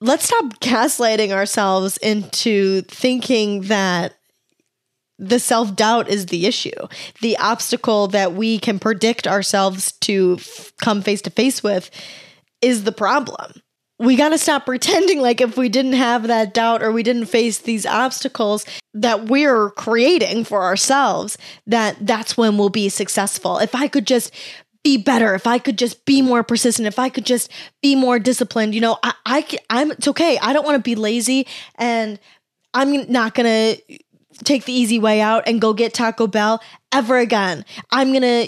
let's 0.00 0.24
stop 0.24 0.44
gaslighting 0.60 1.30
ourselves 1.30 1.96
into 1.98 2.82
thinking 2.82 3.62
that 3.62 4.14
the 5.18 5.40
self 5.40 5.74
doubt 5.74 6.08
is 6.08 6.26
the 6.26 6.46
issue. 6.46 6.70
The 7.20 7.36
obstacle 7.38 8.06
that 8.08 8.34
we 8.34 8.58
can 8.58 8.78
predict 8.78 9.26
ourselves 9.26 9.92
to 10.02 10.36
f- 10.38 10.72
come 10.80 11.02
face 11.02 11.22
to 11.22 11.30
face 11.30 11.62
with 11.62 11.90
is 12.62 12.84
the 12.84 12.92
problem 12.92 13.52
we 13.98 14.16
got 14.16 14.28
to 14.30 14.38
stop 14.38 14.66
pretending 14.66 15.20
like 15.20 15.40
if 15.40 15.56
we 15.56 15.68
didn't 15.68 15.94
have 15.94 16.26
that 16.28 16.54
doubt 16.54 16.82
or 16.82 16.92
we 16.92 17.02
didn't 17.02 17.26
face 17.26 17.58
these 17.58 17.84
obstacles 17.84 18.64
that 18.94 19.26
we're 19.26 19.70
creating 19.70 20.44
for 20.44 20.62
ourselves 20.62 21.36
that 21.66 21.96
that's 22.00 22.36
when 22.36 22.56
we'll 22.56 22.68
be 22.68 22.88
successful. 22.88 23.58
If 23.58 23.74
i 23.74 23.88
could 23.88 24.06
just 24.06 24.32
be 24.84 24.96
better 24.96 25.34
if 25.34 25.44
i 25.46 25.58
could 25.58 25.76
just 25.76 26.04
be 26.04 26.22
more 26.22 26.44
persistent 26.44 26.86
if 26.86 27.00
i 27.00 27.08
could 27.08 27.26
just 27.26 27.50
be 27.82 27.96
more 27.96 28.20
disciplined 28.20 28.76
you 28.76 28.80
know 28.80 28.96
i, 29.02 29.12
I 29.26 29.58
i'm 29.68 29.90
it's 29.90 30.06
okay. 30.06 30.38
I 30.40 30.52
don't 30.52 30.64
want 30.64 30.76
to 30.76 30.82
be 30.82 30.94
lazy 30.94 31.48
and 31.74 32.18
i'm 32.74 33.10
not 33.10 33.34
gonna 33.34 33.74
take 34.44 34.64
the 34.64 34.72
easy 34.72 34.98
way 34.98 35.20
out 35.20 35.44
and 35.46 35.60
go 35.60 35.72
get 35.72 35.94
taco 35.94 36.26
bell 36.26 36.62
ever 36.92 37.18
again. 37.18 37.64
I'm 37.90 38.12
gonna 38.12 38.46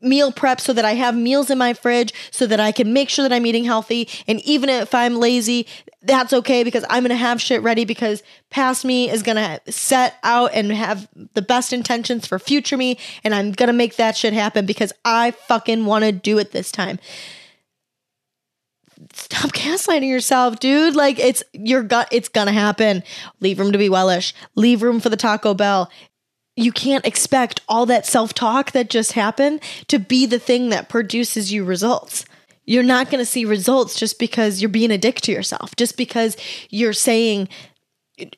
meal 0.00 0.32
prep 0.32 0.60
so 0.60 0.72
that 0.72 0.84
I 0.84 0.94
have 0.94 1.16
meals 1.16 1.50
in 1.50 1.58
my 1.58 1.74
fridge 1.74 2.12
so 2.30 2.46
that 2.46 2.60
I 2.60 2.72
can 2.72 2.92
make 2.92 3.08
sure 3.08 3.22
that 3.28 3.34
I'm 3.34 3.46
eating 3.46 3.64
healthy. 3.64 4.08
And 4.26 4.40
even 4.40 4.68
if 4.68 4.94
I'm 4.94 5.16
lazy, 5.16 5.66
that's 6.02 6.32
okay 6.32 6.64
because 6.64 6.84
I'm 6.88 7.02
going 7.02 7.10
to 7.10 7.16
have 7.16 7.40
shit 7.40 7.62
ready 7.62 7.84
because 7.84 8.22
past 8.48 8.84
me 8.84 9.10
is 9.10 9.22
going 9.22 9.36
to 9.36 9.72
set 9.72 10.16
out 10.22 10.52
and 10.54 10.72
have 10.72 11.08
the 11.34 11.42
best 11.42 11.72
intentions 11.72 12.26
for 12.26 12.38
future 12.38 12.76
me. 12.76 12.98
And 13.22 13.34
I'm 13.34 13.52
going 13.52 13.68
to 13.68 13.72
make 13.72 13.96
that 13.96 14.16
shit 14.16 14.32
happen 14.32 14.66
because 14.66 14.92
I 15.04 15.32
fucking 15.32 15.84
want 15.84 16.04
to 16.04 16.12
do 16.12 16.38
it 16.38 16.52
this 16.52 16.72
time. 16.72 16.98
Stop 19.12 19.50
gaslighting 19.52 20.08
yourself, 20.08 20.60
dude. 20.60 20.94
Like 20.94 21.18
it's 21.18 21.42
your 21.52 21.82
gut, 21.82 22.08
it's 22.12 22.28
gonna 22.28 22.52
happen. 22.52 23.02
Leave 23.40 23.58
room 23.58 23.72
to 23.72 23.78
be 23.78 23.88
wellish. 23.88 24.34
Leave 24.54 24.82
room 24.82 25.00
for 25.00 25.08
the 25.08 25.16
Taco 25.16 25.54
Bell 25.54 25.90
you 26.60 26.72
can't 26.72 27.06
expect 27.06 27.60
all 27.68 27.86
that 27.86 28.06
self 28.06 28.34
talk 28.34 28.72
that 28.72 28.90
just 28.90 29.12
happened 29.12 29.60
to 29.88 29.98
be 29.98 30.26
the 30.26 30.38
thing 30.38 30.68
that 30.70 30.88
produces 30.88 31.52
you 31.52 31.64
results. 31.64 32.24
You're 32.66 32.82
not 32.82 33.10
going 33.10 33.20
to 33.20 33.26
see 33.26 33.44
results 33.44 33.98
just 33.98 34.18
because 34.18 34.60
you're 34.60 34.68
being 34.68 34.90
a 34.90 34.98
dick 34.98 35.20
to 35.22 35.32
yourself, 35.32 35.74
just 35.76 35.96
because 35.96 36.36
you're 36.70 36.92
saying 36.92 37.48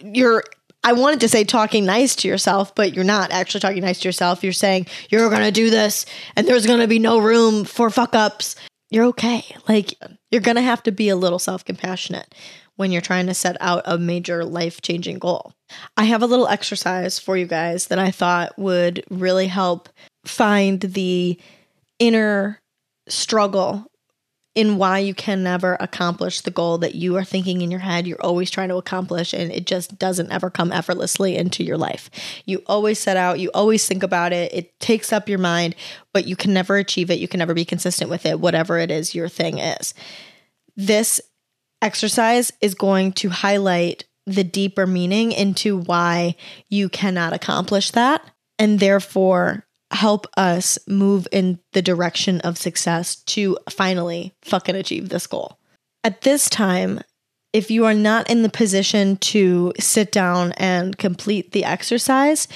you're. 0.01 0.45
I 0.85 0.95
wanted 0.95 1.21
to 1.21 1.29
say 1.29 1.45
talking 1.45 1.87
nice 1.87 2.17
to 2.17 2.29
yourself, 2.29 2.75
but 2.75 2.93
you're 2.93 3.05
not 3.05 3.31
actually 3.31 3.61
talking 3.61 3.83
nice 3.83 4.01
to 4.01 4.09
yourself. 4.09 4.43
You're 4.43 4.53
saying 4.53 4.89
you're 5.11 5.31
going 5.31 5.43
to 5.43 5.53
do 5.53 5.71
this 5.71 6.07
and 6.35 6.45
there's 6.45 6.67
going 6.67 6.81
to 6.81 6.89
be 6.89 6.99
no 6.99 7.21
room 7.21 7.65
for 7.65 7.89
fuck 7.89 8.17
ups. 8.17 8.57
You're 8.91 9.05
okay. 9.07 9.45
Like, 9.69 9.95
you're 10.33 10.41
going 10.41 10.57
to 10.57 10.63
have 10.63 10.83
to 10.83 10.91
be 10.91 11.09
a 11.09 11.15
little 11.15 11.39
self 11.39 11.65
compassionate 11.65 12.35
when 12.77 12.91
you're 12.91 13.01
trying 13.01 13.27
to 13.27 13.35
set 13.35 13.57
out 13.61 13.83
a 13.85 13.99
major 13.99 14.45
life 14.45 14.81
changing 14.83 15.19
goal. 15.19 15.53
I 15.97 16.05
have 16.05 16.23
a 16.23 16.27
little 16.27 16.49
exercise 16.49 17.19
for 17.19 17.37
you 17.37 17.47
guys 17.47 17.87
that 17.87 17.99
I 17.99 18.11
thought 18.11 18.59
would 18.59 19.05
really 19.11 19.47
help 19.47 19.89
find 20.25 20.81
the 20.81 21.39
inner 21.99 22.61
struggle 23.09 23.87
in 24.55 24.77
why 24.77 24.99
you 24.99 25.15
can 25.15 25.43
never 25.43 25.77
accomplish 25.81 26.43
the 26.43 26.51
goal 26.51 26.77
that 26.79 26.95
you 26.95 27.17
are 27.17 27.25
thinking 27.25 27.63
in 27.63 27.71
your 27.71 27.81
head 27.81 28.07
you're 28.07 28.21
always 28.21 28.51
trying 28.51 28.69
to 28.69 28.77
accomplish 28.77 29.33
and 29.33 29.51
it 29.51 29.67
just 29.67 29.99
doesn't 29.99 30.31
ever 30.31 30.51
come 30.51 30.71
effortlessly 30.71 31.37
into 31.37 31.65
your 31.65 31.79
life. 31.79 32.11
You 32.45 32.63
always 32.67 32.99
set 32.99 33.17
out, 33.17 33.41
you 33.41 33.51
always 33.55 33.87
think 33.87 34.03
about 34.03 34.33
it, 34.33 34.53
it 34.53 34.79
takes 34.79 35.13
up 35.13 35.29
your 35.29 35.39
mind, 35.39 35.75
but 36.13 36.27
you 36.27 36.37
can 36.37 36.53
never 36.53 36.77
achieve 36.77 37.11
it, 37.11 37.19
you 37.19 37.29
can 37.29 37.39
never 37.39 37.55
be 37.55 37.65
consistent 37.65 38.11
with 38.11 38.27
it 38.27 38.41
whatever 38.41 38.79
it 38.79 38.91
is 38.91 39.15
your 39.15 39.29
thing 39.29 39.59
is. 39.59 39.95
This 40.77 41.21
exercise 41.83 42.53
is 42.61 42.75
going 42.75 43.13
to 43.13 43.29
highlight 43.29 44.05
the 44.27 44.45
deeper 44.45 44.87
meaning 44.87 45.33
into 45.33 45.79
why 45.79 46.37
you 46.69 46.89
cannot 46.89 47.33
accomplish 47.33 47.91
that 47.91 48.25
and 48.59 48.79
therefore 48.79 49.67
help 49.91 50.27
us 50.37 50.79
move 50.87 51.27
in 51.33 51.59
the 51.73 51.83
direction 51.83 52.41
of 52.43 52.57
success 52.57 53.17
to 53.17 53.59
finally 53.69 54.33
fucking 54.43 54.77
achieve 54.77 55.09
this 55.09 55.27
goal. 55.27 55.59
At 56.05 56.23
this 56.23 56.49
time, 56.49 57.01
if 57.53 57.71
you 57.71 57.85
are 57.85 57.95
not 57.95 58.31
in 58.31 58.43
the 58.43 58.49
position 58.49 59.17
to 59.19 59.73
sit 59.79 60.11
down 60.11 60.53
and 60.53 60.97
complete 60.97 61.53
the 61.53 61.65
exercise, 61.65 62.49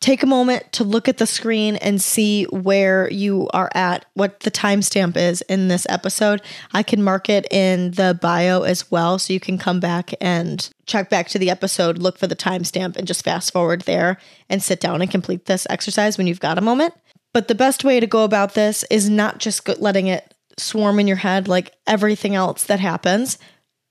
take 0.00 0.22
a 0.22 0.26
moment 0.26 0.70
to 0.72 0.84
look 0.84 1.08
at 1.08 1.18
the 1.18 1.26
screen 1.26 1.76
and 1.76 2.00
see 2.00 2.44
where 2.44 3.10
you 3.10 3.48
are 3.52 3.70
at, 3.74 4.04
what 4.14 4.40
the 4.40 4.50
timestamp 4.50 5.16
is 5.16 5.42
in 5.42 5.68
this 5.68 5.86
episode. 5.88 6.42
I 6.72 6.82
can 6.82 7.02
mark 7.02 7.28
it 7.28 7.46
in 7.52 7.92
the 7.92 8.18
bio 8.20 8.62
as 8.62 8.90
well, 8.90 9.18
so 9.18 9.32
you 9.32 9.40
can 9.40 9.58
come 9.58 9.80
back 9.80 10.14
and 10.20 10.68
check 10.86 11.10
back 11.10 11.28
to 11.28 11.38
the 11.38 11.50
episode, 11.50 11.98
look 11.98 12.18
for 12.18 12.26
the 12.26 12.36
timestamp, 12.36 12.96
and 12.96 13.06
just 13.06 13.24
fast 13.24 13.52
forward 13.52 13.82
there 13.82 14.18
and 14.48 14.62
sit 14.62 14.80
down 14.80 15.02
and 15.02 15.10
complete 15.10 15.46
this 15.46 15.66
exercise 15.68 16.16
when 16.16 16.26
you've 16.26 16.40
got 16.40 16.58
a 16.58 16.62
moment. 16.62 16.94
But 17.32 17.48
the 17.48 17.54
best 17.54 17.84
way 17.84 18.00
to 18.00 18.06
go 18.06 18.24
about 18.24 18.54
this 18.54 18.84
is 18.90 19.10
not 19.10 19.38
just 19.38 19.68
letting 19.80 20.06
it 20.06 20.34
swarm 20.56 20.98
in 20.98 21.06
your 21.06 21.18
head 21.18 21.46
like 21.46 21.72
everything 21.86 22.34
else 22.34 22.64
that 22.64 22.80
happens, 22.80 23.38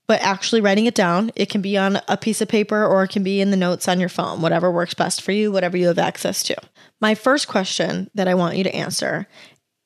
but 0.08 0.20
actually 0.22 0.62
writing 0.62 0.86
it 0.86 0.94
down. 0.94 1.30
It 1.36 1.50
can 1.50 1.60
be 1.60 1.76
on 1.76 2.00
a 2.08 2.16
piece 2.16 2.40
of 2.40 2.48
paper 2.48 2.84
or 2.84 3.04
it 3.04 3.10
can 3.10 3.22
be 3.22 3.40
in 3.40 3.50
the 3.50 3.56
notes 3.56 3.86
on 3.86 4.00
your 4.00 4.08
phone, 4.08 4.40
whatever 4.40 4.72
works 4.72 4.94
best 4.94 5.22
for 5.22 5.32
you, 5.32 5.52
whatever 5.52 5.76
you 5.76 5.86
have 5.86 5.98
access 5.98 6.42
to. 6.44 6.56
My 7.00 7.14
first 7.14 7.46
question 7.46 8.10
that 8.14 8.26
I 8.26 8.34
want 8.34 8.56
you 8.56 8.64
to 8.64 8.74
answer 8.74 9.28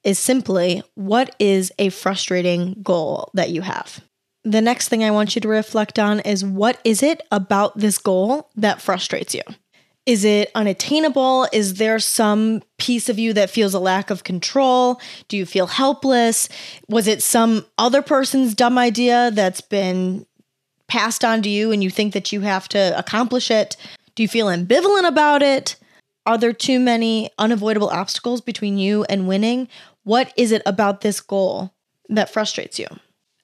is 0.05 0.19
simply 0.19 0.83
what 0.95 1.35
is 1.39 1.73
a 1.79 1.91
frustrating 1.91 2.81
goal 2.83 3.31
that 3.35 3.51
you 3.51 3.63
have? 3.63 4.01
The 4.45 4.61
next 4.61 4.89
thing 4.89 5.05
I 5.05 5.11
want 5.11 5.35
you 5.35 5.41
to 5.41 5.49
reflect 5.49 5.99
on 5.99 6.21
is 6.21 6.45
what 6.45 6.81
is 6.85 7.03
it 7.03 7.23
about 7.31 7.77
this 7.77 7.99
goal 7.99 8.51
that 8.57 8.81
frustrates 8.81 9.35
you? 9.35 9.43
Is 10.05 10.25
it 10.25 10.51
unattainable? 10.55 11.47
Is 11.53 11.75
there 11.75 12.01
some 12.01 12.62
piece 12.79 13.09
of 13.09 13.19
you 13.21 13.33
that 13.35 13.51
feels 13.51 13.73
a 13.73 13.79
lack 13.79 14.11
of 14.11 14.25
control? 14.25 15.01
Do 15.29 15.37
you 15.37 15.47
feel 15.47 15.69
helpless? 15.69 16.49
Was 16.88 17.07
it 17.07 17.23
some 17.23 17.67
other 17.79 18.03
person's 18.03 18.55
dumb 18.55 18.79
idea 18.79 19.31
that's 19.33 19.61
been 19.61 20.27
passed 20.88 21.25
on 21.25 21.41
to 21.43 21.49
you 21.49 21.71
and 21.71 21.85
you 21.85 21.91
think 21.91 22.15
that 22.15 22.33
you 22.33 22.41
have 22.41 22.69
to 22.71 22.99
accomplish 22.99 23.51
it? 23.51 23.77
Do 24.17 24.25
you 24.25 24.29
feel 24.29 24.49
ambivalent 24.49 25.07
about 25.07 25.43
it? 25.43 25.77
Are 26.27 26.37
there 26.37 26.53
too 26.53 26.81
many 26.81 27.31
unavoidable 27.38 27.88
obstacles 27.88 28.41
between 28.41 28.79
you 28.79 29.05
and 29.05 29.29
winning? 29.29 29.69
What 30.03 30.33
is 30.37 30.51
it 30.51 30.62
about 30.67 31.01
this 31.01 31.21
goal 31.21 31.73
that 32.09 32.33
frustrates 32.33 32.79
you? 32.79 32.87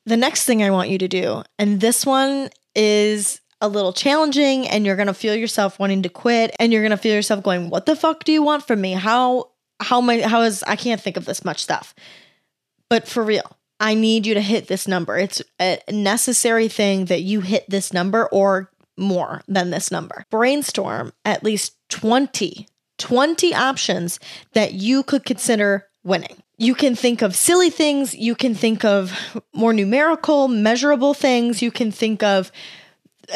The 0.06 0.16
next 0.16 0.44
thing 0.44 0.62
I 0.62 0.70
want 0.70 0.90
you 0.90 0.98
to 0.98 1.08
do, 1.08 1.42
and 1.58 1.80
this 1.80 2.04
one 2.04 2.50
is 2.74 3.40
a 3.60 3.68
little 3.68 3.92
challenging 3.92 4.68
and 4.68 4.86
you're 4.86 4.96
going 4.96 5.08
to 5.08 5.14
feel 5.14 5.34
yourself 5.34 5.78
wanting 5.78 6.02
to 6.02 6.08
quit 6.08 6.54
and 6.58 6.72
you're 6.72 6.82
going 6.82 6.90
to 6.90 6.96
feel 6.96 7.14
yourself 7.14 7.42
going 7.42 7.70
what 7.70 7.86
the 7.86 7.96
fuck 7.96 8.24
do 8.24 8.32
you 8.32 8.42
want 8.42 8.66
from 8.66 8.80
me? 8.80 8.92
How 8.92 9.50
how 9.80 10.00
my 10.00 10.20
how 10.20 10.42
is 10.42 10.64
i 10.64 10.74
can't 10.74 11.00
think 11.00 11.16
of 11.16 11.24
this 11.24 11.44
much 11.44 11.62
stuff. 11.62 11.94
But 12.88 13.08
for 13.08 13.22
real 13.22 13.56
i 13.80 13.94
need 13.94 14.26
you 14.26 14.34
to 14.34 14.40
hit 14.40 14.68
this 14.68 14.86
number. 14.86 15.16
It's 15.16 15.42
a 15.60 15.80
necessary 15.90 16.68
thing 16.68 17.06
that 17.06 17.22
you 17.22 17.40
hit 17.40 17.68
this 17.68 17.92
number 17.92 18.26
or 18.26 18.70
more 18.96 19.42
than 19.48 19.70
this 19.70 19.90
number. 19.90 20.24
Brainstorm 20.30 21.12
at 21.24 21.44
least 21.44 21.76
20 21.90 22.66
20 22.98 23.54
options 23.54 24.18
that 24.54 24.74
you 24.74 25.04
could 25.04 25.24
consider 25.24 25.86
winning. 26.02 26.42
You 26.56 26.74
can 26.74 26.96
think 26.96 27.22
of 27.22 27.36
silly 27.36 27.70
things. 27.70 28.12
You 28.14 28.34
can 28.34 28.54
think 28.54 28.84
of 28.84 29.40
more 29.54 29.72
numerical 29.72 30.48
measurable 30.48 31.14
things. 31.14 31.62
You 31.62 31.70
can 31.70 31.92
think 31.92 32.22
of 32.22 32.50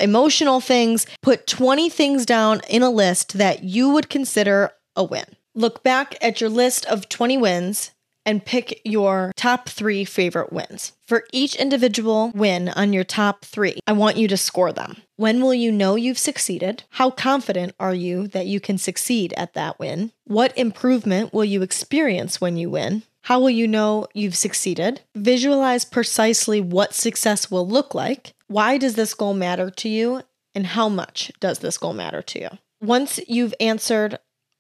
emotional 0.01 0.61
things. 0.61 1.07
Put 1.23 1.47
20 1.47 1.89
things 1.89 2.27
down 2.27 2.61
in 2.69 2.83
a 2.83 2.91
list 2.91 3.39
that 3.39 3.65
you 3.65 3.91
would 3.91 4.09
consider 4.09 4.71
a 4.97 5.05
win. 5.05 5.27
Look 5.55 5.83
back 5.83 6.17
at 6.23 6.41
your 6.41 6.51
list 6.51 6.87
of 6.87 7.09
20 7.09 7.37
wins 7.39 7.93
and 8.25 8.45
pick 8.45 8.81
your 8.85 9.33
top 9.37 9.69
three 9.69 10.05
favorite 10.05 10.53
wins. 10.53 10.93
For 11.07 11.25
each 11.33 11.57
individual 11.57 12.31
win 12.35 12.69
on 12.71 12.93
your 12.93 13.05
top 13.05 13.45
three, 13.45 13.81
I 13.87 13.93
want 13.93 14.17
you 14.17 14.29
to 14.29 14.37
score 14.37 14.73
them. 14.73 14.99
When 15.17 15.43
will 15.43 15.55
you 15.55 15.73
know 15.73 15.97
you've 15.97 16.19
succeeded? 16.19 16.85
How 16.91 17.11
confident 17.11 17.75
are 17.79 17.95
you 17.95 18.29
that 18.29 18.47
you 18.47 18.61
can 18.61 18.79
succeed 18.79 19.35
at 19.37 19.55
that 19.55 19.79
win? 19.79 20.13
What 20.25 20.57
improvement 20.57 21.33
will 21.33 21.45
you 21.45 21.63
experience 21.63 22.41
when 22.41 22.57
you 22.57 22.71
win? 22.71 23.03
How 23.23 23.39
will 23.39 23.51
you 23.51 23.69
know 23.69 24.07
you've 24.15 24.37
succeeded? 24.37 25.01
Visualize 25.15 25.85
precisely 25.85 26.61
what 26.61 26.93
success 26.95 27.51
will 27.51 27.67
look 27.67 27.95
like. 27.95 28.35
Why 28.53 28.77
does 28.77 28.97
this 28.97 29.15
goal 29.15 29.33
matter 29.33 29.71
to 29.71 29.89
you? 29.89 30.23
And 30.55 30.67
how 30.67 30.91
much 30.91 31.33
does 31.41 31.61
this 31.61 31.79
goal 31.79 31.95
matter 31.95 32.21
to 32.21 32.39
you? 32.39 32.49
Once 32.83 33.19
you've 33.27 33.55
answered 33.59 34.19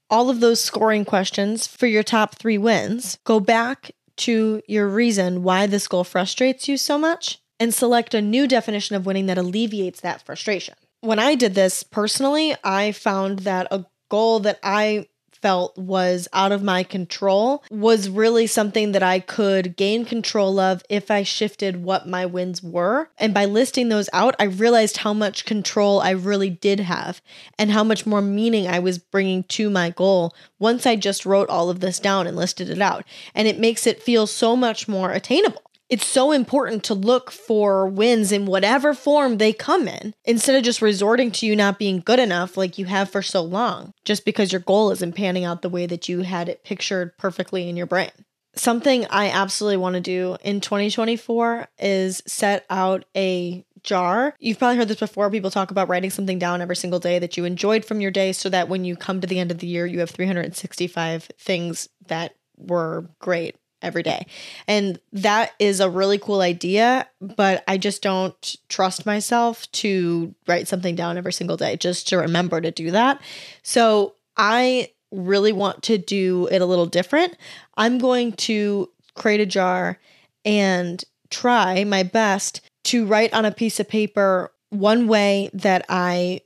all 0.09 0.31
of 0.31 0.41
those 0.41 0.63
scoring 0.63 1.05
questions 1.05 1.67
for 1.67 1.87
your 1.87 2.03
top 2.03 2.37
three 2.37 2.57
wins, 2.57 3.19
go 3.25 3.39
back 3.39 3.91
to 4.17 4.63
your 4.67 4.89
reason 4.89 5.43
why 5.43 5.67
this 5.67 5.89
goal 5.89 6.05
frustrates 6.05 6.69
you 6.69 6.79
so 6.79 6.97
much 6.97 7.41
and 7.61 7.75
select 7.75 8.15
a 8.15 8.23
new 8.23 8.49
definition 8.49 8.97
of 8.97 9.05
winning 9.05 9.27
that 9.27 9.37
alleviates 9.37 10.01
that 10.01 10.25
frustration. 10.25 10.75
When 11.03 11.19
I 11.19 11.35
did 11.35 11.55
this 11.55 11.83
personally, 11.83 12.55
I 12.65 12.93
found 12.93 13.41
that 13.41 13.69
a 13.71 13.85
goal 14.09 14.41
that 14.41 14.59
I 14.63 15.09
felt 15.43 15.77
was 15.77 16.29
out 16.33 16.53
of 16.53 16.63
my 16.63 16.83
control 16.85 17.65
was 17.71 18.09
really 18.09 18.47
something 18.47 18.93
that 18.93 19.03
I 19.03 19.21
could 19.21 19.77
gain 19.77 20.05
control 20.05 20.59
of 20.59 20.83
if 20.89 21.11
I 21.11 21.25
shifted 21.25 21.83
what 21.83 22.09
my 22.09 22.25
wins 22.25 22.63
were. 22.63 23.11
And 23.19 23.35
by 23.35 23.45
listing 23.45 23.89
those 23.89 24.09
out, 24.13 24.37
I 24.39 24.45
realized 24.45 24.99
how 24.99 25.13
much 25.13 25.45
control 25.45 26.01
I 26.01 26.11
really 26.11 26.51
did 26.51 26.81
have 26.81 27.21
and 27.59 27.71
how 27.71 27.85
much 27.85 28.07
more 28.07 28.23
meaning 28.23 28.69
I 28.69 28.79
was 28.79 28.99
bringing 28.99 29.43
to 29.45 29.69
my 29.69 29.91
goal 29.91 30.35
once 30.59 30.87
I 30.87 30.97
just 30.97 31.27
wrote 31.27 31.49
all 31.49 31.69
of 31.69 31.81
this 31.81 31.99
down 31.99 32.27
and 32.27 32.37
listed 32.37 32.71
it 32.71 32.81
out. 32.81 33.05
And 33.35 33.49
it 33.49 33.59
makes 33.59 33.87
it 33.87 34.03
feel 34.03 34.27
so 34.27 34.57
much 34.57 34.87
more 34.87 35.11
attainable 35.11 35.72
it's 35.93 36.07
so 36.07 36.33
important 36.33 36.83
to 36.85 36.95
look 36.95 37.31
for 37.31 37.87
wins 37.87 38.33
in 38.33 38.47
whatever 38.47 38.95
form 38.95 39.37
they 39.37 39.53
come 39.53 39.87
in 39.87 40.15
instead 40.25 40.57
of 40.57 40.63
just 40.63 40.81
resorting 40.81 41.31
to 41.31 41.45
you 41.45 41.55
not 41.55 41.79
being 41.79 42.01
good 42.01 42.19
enough 42.19 42.57
like 42.57 42.79
you 42.79 42.87
have 42.87 43.11
for 43.11 43.21
so 43.21 43.43
long, 43.43 43.93
just 44.03 44.25
because 44.25 44.53
your 44.53 44.63
goal 44.63 44.91
isn't 44.91 45.15
panning 45.15 45.45
out 45.45 45.61
the 45.61 45.69
way 45.69 45.85
that 45.85 46.09
you 46.09 46.23
had 46.23 46.49
it 46.49 46.65
pictured 46.65 47.15
perfectly 47.19 47.69
in 47.69 47.77
your 47.77 47.85
brain. 47.85 48.11
Something 48.55 49.07
I 49.11 49.29
absolutely 49.29 49.77
want 49.77 49.97
to 49.97 50.01
do 50.01 50.39
in 50.43 50.63
2024 50.63 51.69
is 51.79 52.23
set 52.27 52.65
out 52.71 53.05
a 53.15 53.63
jar. 53.83 54.35
You've 54.41 54.59
probably 54.59 54.79
heard 54.79 54.89
this 54.89 54.99
before. 54.99 55.31
People 55.31 55.51
talk 55.51 55.71
about 55.71 55.89
writing 55.91 56.09
something 56.09 56.39
down 56.39 56.63
every 56.63 56.77
single 56.77 57.01
day 57.01 57.19
that 57.19 57.37
you 57.37 57.45
enjoyed 57.45 57.85
from 57.85 58.01
your 58.01 58.11
day 58.11 58.33
so 58.33 58.49
that 58.49 58.71
when 58.71 58.87
you 58.87 58.97
come 58.97 59.21
to 59.21 59.27
the 59.27 59.39
end 59.39 59.51
of 59.51 59.59
the 59.59 59.67
year, 59.67 59.85
you 59.85 60.01
have 60.01 60.09
365 60.09 61.25
things 61.39 61.91
that 62.07 62.35
were 62.57 63.11
great 63.19 63.57
every 63.83 64.03
day. 64.03 64.27
And 64.67 65.01
that 65.13 65.53
is 65.59 65.81
a 65.81 65.91
really 65.91 66.19
cool 66.19 66.41
idea, 66.41 67.09
but 67.21 67.65
I 67.67 67.79
just 67.79 68.03
don't 68.03 68.57
trust 68.69 69.07
myself 69.07 69.71
to 69.73 70.35
write 70.47 70.69
something 70.69 70.95
down 70.95 71.19
every 71.19 71.33
single 71.33 71.57
day 71.57 71.77
just 71.77 72.09
to 72.09 72.19
remember 72.19 72.61
to 72.61 72.71
do 72.71 72.91
that. 72.93 73.21
So 73.63 74.15
I 74.37 74.91
really 75.11 75.53
want 75.53 75.83
to 75.85 75.99
do 75.99 76.49
it 76.51 76.63
a 76.63 76.67
little 76.67 76.87
different. 76.87 77.37
I'm 77.77 77.99
going 77.99 78.33
to 78.33 78.89
create 79.15 79.41
a 79.41 79.47
jar 79.47 79.99
and 80.45 81.03
try 81.31 81.85
my 81.85 82.03
best 82.03 82.61
to 82.85 83.07
write 83.07 83.33
on 83.33 83.45
a 83.45 83.53
piece 83.53 83.79
of 83.79 83.89
paper 83.89 84.53
one 84.71 85.07
way 85.07 85.51
that 85.53 85.85
I 85.89 86.41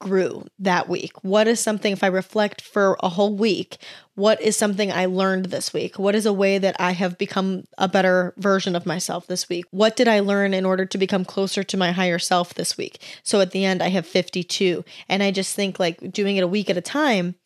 grew 0.00 0.44
that 0.58 0.88
week? 0.88 1.12
What 1.22 1.46
is 1.46 1.60
something, 1.60 1.92
if 1.92 2.02
I 2.02 2.08
reflect 2.08 2.60
for 2.60 2.96
a 3.00 3.08
whole 3.08 3.36
week, 3.36 3.78
what 4.16 4.40
is 4.42 4.56
something 4.56 4.90
I 4.90 5.06
learned 5.06 5.46
this 5.46 5.72
week? 5.72 5.98
What 5.98 6.14
is 6.14 6.26
a 6.26 6.32
way 6.32 6.58
that 6.58 6.76
I 6.80 6.90
have 6.92 7.16
become 7.16 7.64
a 7.78 7.86
better 7.86 8.34
version 8.36 8.74
of 8.74 8.84
myself 8.84 9.26
this 9.28 9.48
week? 9.48 9.66
What 9.70 9.96
did 9.96 10.08
I 10.08 10.20
learn 10.20 10.52
in 10.52 10.66
order 10.66 10.84
to 10.84 10.98
become 10.98 11.24
closer 11.24 11.62
to 11.62 11.76
my 11.76 11.92
higher 11.92 12.18
self 12.18 12.54
this 12.54 12.76
week? 12.76 13.00
So 13.22 13.40
at 13.40 13.52
the 13.52 13.64
end, 13.64 13.82
I 13.82 13.88
have 13.88 14.06
52. 14.06 14.84
And 15.08 15.22
I 15.22 15.30
just 15.30 15.54
think 15.54 15.78
like 15.78 16.12
doing 16.12 16.36
it 16.36 16.44
a 16.44 16.48
week 16.48 16.68
at 16.68 16.76
a 16.76 16.82
time 16.82 17.36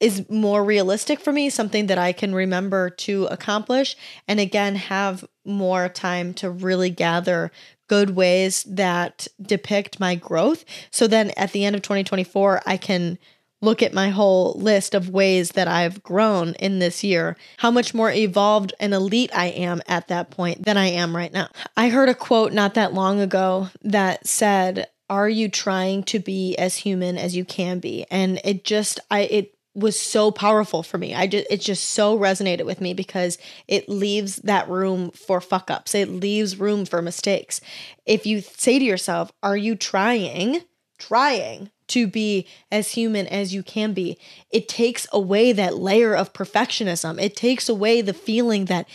is 0.00 0.28
more 0.30 0.64
realistic 0.64 1.20
for 1.20 1.32
me, 1.32 1.50
something 1.50 1.86
that 1.86 1.98
I 1.98 2.12
can 2.12 2.34
remember 2.34 2.90
to 2.90 3.26
accomplish. 3.26 3.96
And 4.26 4.40
again, 4.40 4.76
have 4.76 5.24
more 5.44 5.88
time 5.88 6.34
to 6.34 6.50
really 6.50 6.90
gather 6.90 7.52
good 7.86 8.10
ways 8.16 8.64
that 8.64 9.26
depict 9.40 10.00
my 10.00 10.14
growth. 10.14 10.64
So 10.90 11.06
then 11.06 11.32
at 11.36 11.52
the 11.52 11.64
end 11.64 11.76
of 11.76 11.82
2024, 11.82 12.62
I 12.64 12.76
can 12.76 13.18
look 13.62 13.82
at 13.82 13.92
my 13.92 14.08
whole 14.08 14.54
list 14.54 14.94
of 14.94 15.10
ways 15.10 15.50
that 15.50 15.68
I've 15.68 16.02
grown 16.02 16.54
in 16.54 16.78
this 16.78 17.04
year, 17.04 17.36
how 17.58 17.70
much 17.70 17.92
more 17.92 18.10
evolved 18.10 18.72
and 18.80 18.94
elite 18.94 19.30
I 19.34 19.46
am 19.48 19.82
at 19.86 20.08
that 20.08 20.30
point 20.30 20.64
than 20.64 20.78
I 20.78 20.86
am 20.86 21.14
right 21.14 21.32
now. 21.32 21.48
I 21.76 21.90
heard 21.90 22.08
a 22.08 22.14
quote 22.14 22.52
not 22.52 22.74
that 22.74 22.94
long 22.94 23.20
ago 23.20 23.68
that 23.82 24.26
said, 24.26 24.88
"Are 25.10 25.28
you 25.28 25.50
trying 25.50 26.04
to 26.04 26.18
be 26.18 26.56
as 26.56 26.76
human 26.76 27.18
as 27.18 27.36
you 27.36 27.44
can 27.44 27.80
be?" 27.80 28.06
And 28.10 28.40
it 28.44 28.64
just 28.64 28.98
I 29.10 29.20
it 29.22 29.54
was 29.80 29.98
so 29.98 30.30
powerful 30.30 30.82
for 30.82 30.98
me. 30.98 31.14
I 31.14 31.26
just 31.26 31.46
it 31.50 31.60
just 31.60 31.88
so 31.90 32.18
resonated 32.18 32.64
with 32.66 32.80
me 32.80 32.94
because 32.94 33.38
it 33.66 33.88
leaves 33.88 34.36
that 34.36 34.68
room 34.68 35.10
for 35.10 35.40
fuck 35.40 35.70
ups. 35.70 35.94
It 35.94 36.08
leaves 36.08 36.58
room 36.58 36.84
for 36.84 37.02
mistakes. 37.02 37.60
If 38.06 38.26
you 38.26 38.40
say 38.40 38.78
to 38.78 38.84
yourself, 38.84 39.32
"Are 39.42 39.56
you 39.56 39.74
trying 39.74 40.62
trying 40.98 41.70
to 41.88 42.06
be 42.06 42.46
as 42.70 42.92
human 42.92 43.26
as 43.26 43.52
you 43.52 43.62
can 43.62 43.92
be?" 43.92 44.18
It 44.50 44.68
takes 44.68 45.06
away 45.12 45.52
that 45.52 45.76
layer 45.76 46.14
of 46.14 46.32
perfectionism. 46.32 47.20
It 47.20 47.34
takes 47.34 47.68
away 47.68 48.00
the 48.00 48.12
feeling 48.12 48.66
that 48.66 48.86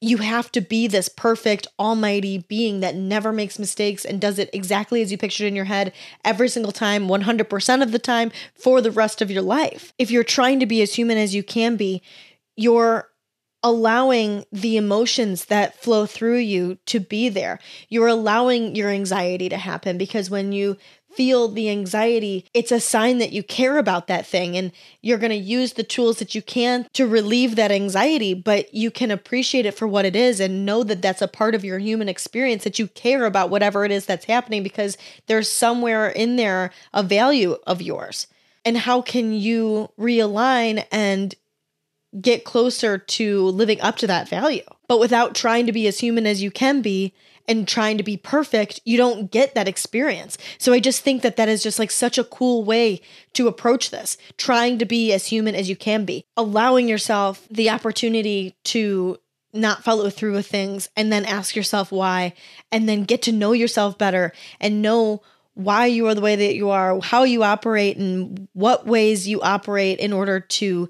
you 0.00 0.18
have 0.18 0.52
to 0.52 0.60
be 0.60 0.86
this 0.86 1.08
perfect 1.08 1.66
almighty 1.78 2.38
being 2.48 2.80
that 2.80 2.94
never 2.94 3.32
makes 3.32 3.58
mistakes 3.58 4.04
and 4.04 4.20
does 4.20 4.38
it 4.38 4.50
exactly 4.52 5.00
as 5.00 5.10
you 5.10 5.16
pictured 5.16 5.46
in 5.46 5.56
your 5.56 5.64
head 5.64 5.92
every 6.24 6.48
single 6.48 6.72
time 6.72 7.08
100% 7.08 7.82
of 7.82 7.92
the 7.92 7.98
time 7.98 8.30
for 8.54 8.80
the 8.80 8.90
rest 8.90 9.22
of 9.22 9.30
your 9.30 9.42
life. 9.42 9.94
If 9.98 10.10
you're 10.10 10.24
trying 10.24 10.60
to 10.60 10.66
be 10.66 10.82
as 10.82 10.94
human 10.94 11.16
as 11.16 11.34
you 11.34 11.42
can 11.42 11.76
be 11.76 12.02
you're 12.56 13.08
allowing 13.62 14.44
the 14.52 14.76
emotions 14.76 15.46
that 15.46 15.74
flow 15.76 16.06
through 16.06 16.38
you 16.38 16.78
to 16.86 17.00
be 17.00 17.28
there 17.28 17.58
you're 17.88 18.06
allowing 18.06 18.74
your 18.74 18.90
anxiety 18.90 19.48
to 19.48 19.56
happen 19.56 19.98
because 19.98 20.30
when 20.30 20.52
you 20.52 20.76
feel 21.16 21.48
the 21.48 21.70
anxiety, 21.70 22.44
it's 22.52 22.70
a 22.70 22.78
sign 22.78 23.18
that 23.18 23.32
you 23.32 23.42
care 23.42 23.78
about 23.78 24.06
that 24.06 24.26
thing 24.26 24.56
and 24.56 24.70
you're 25.00 25.18
going 25.18 25.30
to 25.30 25.36
use 25.36 25.72
the 25.72 25.82
tools 25.82 26.18
that 26.18 26.34
you 26.34 26.42
can 26.42 26.86
to 26.92 27.06
relieve 27.06 27.56
that 27.56 27.72
anxiety, 27.72 28.34
but 28.34 28.72
you 28.74 28.90
can 28.90 29.10
appreciate 29.10 29.64
it 29.64 29.74
for 29.74 29.88
what 29.88 30.04
it 30.04 30.14
is 30.14 30.38
and 30.40 30.66
know 30.66 30.84
that 30.84 31.00
that's 31.00 31.22
a 31.22 31.28
part 31.28 31.54
of 31.54 31.64
your 31.64 31.78
human 31.78 32.08
experience 32.08 32.64
that 32.64 32.78
you 32.78 32.86
care 32.88 33.24
about 33.24 33.48
whatever 33.48 33.84
it 33.84 33.90
is 33.90 34.04
that's 34.04 34.26
happening 34.26 34.62
because 34.62 34.98
there's 35.26 35.50
somewhere 35.50 36.08
in 36.10 36.36
there 36.36 36.70
a 36.92 37.02
value 37.02 37.56
of 37.66 37.80
yours. 37.80 38.26
And 38.64 38.76
how 38.76 39.00
can 39.00 39.32
you 39.32 39.90
realign 39.98 40.84
and 40.92 41.34
get 42.20 42.44
closer 42.44 42.98
to 42.98 43.46
living 43.46 43.80
up 43.80 43.96
to 43.98 44.06
that 44.06 44.28
value? 44.28 44.62
But 44.88 45.00
without 45.00 45.34
trying 45.34 45.66
to 45.66 45.72
be 45.72 45.86
as 45.86 45.98
human 45.98 46.26
as 46.26 46.42
you 46.42 46.50
can 46.50 46.82
be 46.82 47.12
and 47.48 47.66
trying 47.66 47.96
to 47.98 48.02
be 48.02 48.16
perfect, 48.16 48.80
you 48.84 48.96
don't 48.96 49.30
get 49.30 49.54
that 49.54 49.68
experience. 49.68 50.36
So 50.58 50.72
I 50.72 50.80
just 50.80 51.02
think 51.02 51.22
that 51.22 51.36
that 51.36 51.48
is 51.48 51.62
just 51.62 51.78
like 51.78 51.90
such 51.90 52.18
a 52.18 52.24
cool 52.24 52.64
way 52.64 53.00
to 53.34 53.48
approach 53.48 53.90
this, 53.90 54.16
trying 54.36 54.78
to 54.78 54.84
be 54.84 55.12
as 55.12 55.26
human 55.26 55.54
as 55.54 55.68
you 55.68 55.76
can 55.76 56.04
be, 56.04 56.24
allowing 56.36 56.88
yourself 56.88 57.46
the 57.50 57.70
opportunity 57.70 58.56
to 58.64 59.18
not 59.52 59.84
follow 59.84 60.10
through 60.10 60.32
with 60.32 60.46
things 60.46 60.88
and 60.96 61.10
then 61.10 61.24
ask 61.24 61.56
yourself 61.56 61.90
why 61.90 62.34
and 62.70 62.88
then 62.88 63.04
get 63.04 63.22
to 63.22 63.32
know 63.32 63.52
yourself 63.52 63.96
better 63.96 64.32
and 64.60 64.82
know 64.82 65.22
why 65.54 65.86
you 65.86 66.06
are 66.06 66.14
the 66.14 66.20
way 66.20 66.36
that 66.36 66.54
you 66.54 66.68
are, 66.68 67.00
how 67.00 67.22
you 67.22 67.42
operate 67.42 67.96
and 67.96 68.46
what 68.52 68.86
ways 68.86 69.26
you 69.26 69.40
operate 69.40 69.98
in 69.98 70.12
order 70.12 70.40
to 70.40 70.88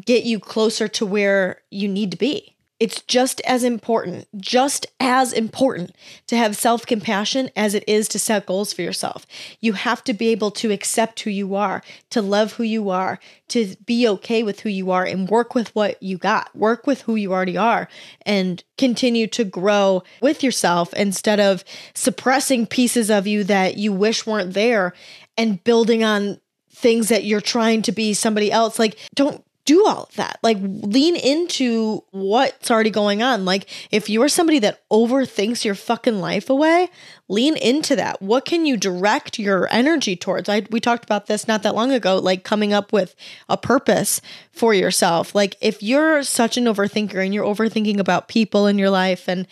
get 0.00 0.24
you 0.24 0.38
closer 0.38 0.88
to 0.88 1.06
where 1.06 1.62
you 1.70 1.88
need 1.88 2.10
to 2.10 2.16
be. 2.16 2.54
It's 2.80 3.00
just 3.02 3.40
as 3.42 3.62
important, 3.62 4.26
just 4.36 4.86
as 4.98 5.32
important 5.32 5.94
to 6.26 6.36
have 6.36 6.56
self 6.56 6.84
compassion 6.84 7.48
as 7.54 7.72
it 7.72 7.84
is 7.86 8.08
to 8.08 8.18
set 8.18 8.46
goals 8.46 8.72
for 8.72 8.82
yourself. 8.82 9.26
You 9.60 9.74
have 9.74 10.02
to 10.04 10.12
be 10.12 10.28
able 10.28 10.50
to 10.50 10.72
accept 10.72 11.20
who 11.20 11.30
you 11.30 11.54
are, 11.54 11.82
to 12.10 12.20
love 12.20 12.54
who 12.54 12.64
you 12.64 12.90
are, 12.90 13.20
to 13.48 13.76
be 13.86 14.08
okay 14.08 14.42
with 14.42 14.60
who 14.60 14.68
you 14.68 14.90
are, 14.90 15.04
and 15.04 15.28
work 15.28 15.54
with 15.54 15.74
what 15.76 16.02
you 16.02 16.18
got, 16.18 16.54
work 16.54 16.84
with 16.84 17.02
who 17.02 17.14
you 17.14 17.32
already 17.32 17.56
are, 17.56 17.88
and 18.26 18.64
continue 18.76 19.28
to 19.28 19.44
grow 19.44 20.02
with 20.20 20.42
yourself 20.42 20.92
instead 20.94 21.38
of 21.38 21.64
suppressing 21.94 22.66
pieces 22.66 23.08
of 23.08 23.26
you 23.28 23.44
that 23.44 23.76
you 23.76 23.92
wish 23.92 24.26
weren't 24.26 24.52
there 24.52 24.92
and 25.38 25.62
building 25.62 26.02
on 26.02 26.40
things 26.70 27.08
that 27.08 27.24
you're 27.24 27.40
trying 27.40 27.82
to 27.82 27.92
be 27.92 28.12
somebody 28.12 28.50
else. 28.50 28.80
Like, 28.80 28.98
don't 29.14 29.44
do 29.64 29.86
all 29.86 30.04
of 30.04 30.14
that. 30.16 30.38
Like 30.42 30.58
lean 30.60 31.16
into 31.16 32.04
what's 32.10 32.70
already 32.70 32.90
going 32.90 33.22
on. 33.22 33.44
Like 33.44 33.68
if 33.90 34.10
you're 34.10 34.28
somebody 34.28 34.58
that 34.60 34.86
overthinks 34.90 35.64
your 35.64 35.74
fucking 35.74 36.20
life 36.20 36.50
away, 36.50 36.90
lean 37.28 37.56
into 37.56 37.96
that. 37.96 38.20
What 38.20 38.44
can 38.44 38.66
you 38.66 38.76
direct 38.76 39.38
your 39.38 39.66
energy 39.70 40.16
towards? 40.16 40.48
I 40.48 40.66
we 40.70 40.80
talked 40.80 41.04
about 41.04 41.26
this 41.26 41.48
not 41.48 41.62
that 41.62 41.74
long 41.74 41.92
ago, 41.92 42.18
like 42.18 42.44
coming 42.44 42.72
up 42.72 42.92
with 42.92 43.14
a 43.48 43.56
purpose 43.56 44.20
for 44.52 44.74
yourself. 44.74 45.34
Like 45.34 45.56
if 45.60 45.82
you're 45.82 46.22
such 46.22 46.56
an 46.56 46.64
overthinker 46.64 47.24
and 47.24 47.32
you're 47.32 47.46
overthinking 47.46 47.98
about 47.98 48.28
people 48.28 48.66
in 48.66 48.78
your 48.78 48.90
life 48.90 49.28
and 49.28 49.46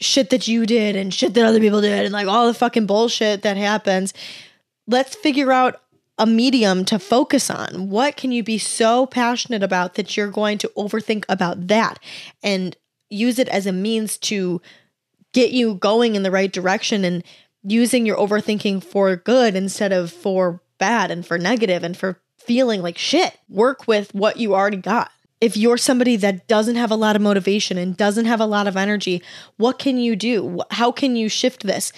shit 0.00 0.30
that 0.30 0.48
you 0.48 0.66
did 0.66 0.96
and 0.96 1.14
shit 1.14 1.34
that 1.34 1.46
other 1.46 1.60
people 1.60 1.80
did 1.80 2.04
and 2.04 2.12
like 2.12 2.26
all 2.26 2.48
the 2.48 2.54
fucking 2.54 2.86
bullshit 2.86 3.42
that 3.42 3.56
happens, 3.56 4.12
let's 4.88 5.14
figure 5.14 5.52
out 5.52 5.80
a 6.18 6.26
medium 6.26 6.84
to 6.84 6.98
focus 6.98 7.50
on. 7.50 7.90
What 7.90 8.16
can 8.16 8.30
you 8.32 8.42
be 8.42 8.58
so 8.58 9.06
passionate 9.06 9.62
about 9.62 9.94
that 9.94 10.16
you're 10.16 10.30
going 10.30 10.58
to 10.58 10.70
overthink 10.76 11.24
about 11.28 11.66
that 11.68 11.98
and 12.42 12.76
use 13.10 13.38
it 13.38 13.48
as 13.48 13.66
a 13.66 13.72
means 13.72 14.16
to 14.18 14.60
get 15.32 15.50
you 15.50 15.74
going 15.74 16.14
in 16.14 16.22
the 16.22 16.30
right 16.30 16.52
direction 16.52 17.04
and 17.04 17.24
using 17.62 18.06
your 18.06 18.16
overthinking 18.16 18.82
for 18.82 19.16
good 19.16 19.56
instead 19.56 19.92
of 19.92 20.12
for 20.12 20.60
bad 20.78 21.10
and 21.10 21.26
for 21.26 21.38
negative 21.38 21.82
and 21.82 21.96
for 21.96 22.20
feeling 22.38 22.82
like 22.82 22.98
shit. 22.98 23.38
Work 23.48 23.86
with 23.88 24.14
what 24.14 24.36
you 24.36 24.54
already 24.54 24.76
got. 24.76 25.10
If 25.40 25.56
you're 25.56 25.76
somebody 25.76 26.16
that 26.16 26.46
doesn't 26.46 26.76
have 26.76 26.90
a 26.90 26.96
lot 26.96 27.16
of 27.16 27.22
motivation 27.22 27.76
and 27.76 27.96
doesn't 27.96 28.26
have 28.26 28.40
a 28.40 28.46
lot 28.46 28.66
of 28.66 28.76
energy, 28.76 29.22
what 29.56 29.78
can 29.78 29.98
you 29.98 30.14
do? 30.14 30.60
How 30.70 30.92
can 30.92 31.16
you 31.16 31.28
shift 31.28 31.64
this? 31.64 31.92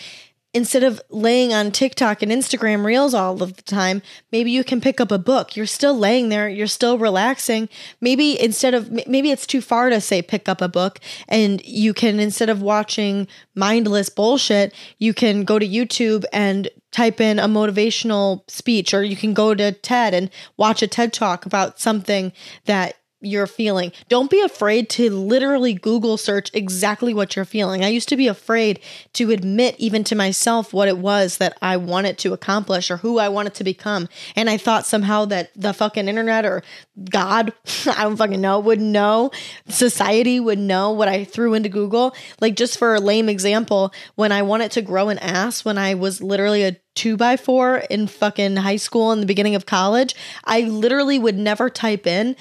Instead 0.57 0.83
of 0.83 1.03
laying 1.11 1.53
on 1.53 1.71
TikTok 1.71 2.23
and 2.23 2.33
Instagram 2.33 2.83
reels 2.83 3.13
all 3.13 3.43
of 3.43 3.57
the 3.57 3.63
time, 3.63 4.01
maybe 4.33 4.51
you 4.51 4.65
can 4.65 4.81
pick 4.81 5.03
up 5.03 5.11
a 5.11 5.19
book. 5.19 5.55
You're 5.55 5.67
still 5.67 5.97
laying 5.97 6.31
there, 6.31 6.49
you're 6.49 6.67
still 6.67 6.97
relaxing. 6.97 7.69
Maybe 8.01 8.41
instead 8.41 8.73
of 8.73 8.91
maybe 9.07 9.31
it's 9.31 9.47
too 9.47 9.61
far 9.61 9.91
to 9.91 10.01
say 10.01 10.23
pick 10.23 10.49
up 10.49 10.63
a 10.63 10.69
book 10.69 10.99
and 11.29 11.63
you 11.63 11.93
can 11.93 12.19
instead 12.19 12.49
of 12.49 12.63
watching 12.63 13.29
mindless 13.55 14.09
bullshit, 14.09 14.75
you 14.99 15.13
can 15.13 15.45
go 15.45 15.59
to 15.59 15.69
YouTube 15.69 16.25
and 16.33 16.71
type 16.91 17.21
in 17.21 17.39
a 17.39 17.47
motivational 17.47 18.49
speech 18.51 18.95
or 18.95 19.03
you 19.03 19.17
can 19.17 19.35
go 19.35 19.55
to 19.55 19.73
TED 19.73 20.15
and 20.15 20.31
watch 20.57 20.81
a 20.81 20.87
TED 20.87 21.13
talk 21.13 21.45
about 21.45 21.79
something 21.79 22.33
that 22.65 22.97
you're 23.21 23.47
feeling. 23.47 23.93
Don't 24.09 24.31
be 24.31 24.41
afraid 24.41 24.91
to 24.91 25.11
literally 25.11 25.73
Google 25.73 26.17
search 26.17 26.51
exactly 26.53 27.15
what 27.15 27.35
you're 27.35 27.45
feeling. 27.45 27.85
I 27.85 27.89
used 27.89 28.09
to 28.11 28.17
be 28.17 28.29
afraid 28.29 28.81
to 29.15 29.31
admit, 29.31 29.75
even 29.79 30.05
to 30.05 30.15
myself, 30.15 30.73
what 30.73 30.89
it 30.89 30.99
was 30.99 31.39
that 31.39 31.57
I 31.63 31.79
wanted 31.79 32.19
to 32.19 32.33
accomplish 32.35 32.91
or 32.91 32.99
who 32.99 33.19
I 33.19 33.29
wanted 33.29 33.55
to 33.55 33.65
become. 33.65 34.09
And 34.35 34.51
I 34.51 34.59
thought 34.59 34.87
somehow 34.87 35.25
that 35.27 35.51
the 35.57 35.73
fucking 35.73 36.09
internet 36.09 36.45
or 36.45 36.63
God, 37.11 37.53
I 37.87 38.03
don't 38.03 38.17
fucking 38.17 38.41
know, 38.41 38.61
would 38.61 38.81
know, 38.81 39.31
society 39.69 40.39
would 40.39 40.59
know 40.59 40.93
what 40.93 41.09
I 41.09 41.25
threw 41.25 41.55
into 41.55 41.69
Google. 41.69 42.15
Like, 42.41 42.55
just 42.55 42.79
for 42.79 42.95
a 42.95 43.01
lame 43.01 43.29
example, 43.29 43.93
when 44.15 44.31
I 44.31 44.43
wanted 44.43 44.73
to 44.73 44.83
grow 44.83 45.09
an 45.09 45.19
ass 45.19 45.65
when 45.65 45.79
I 45.79 45.95
was 45.95 46.21
literally 46.21 46.65
a 46.65 46.77
two 46.97 47.17
by 47.17 47.37
four 47.37 47.77
in 47.91 48.09
fucking 48.09 48.57
high 48.57 48.77
school 48.77 49.13
in 49.13 49.21
the 49.21 49.27
beginning 49.27 49.55
of 49.55 49.67
college, 49.67 50.17
I 50.45 50.63
literally 50.63 51.19
would 51.19 51.37
never 51.37 51.71
type 51.71 52.07
in 52.07 52.35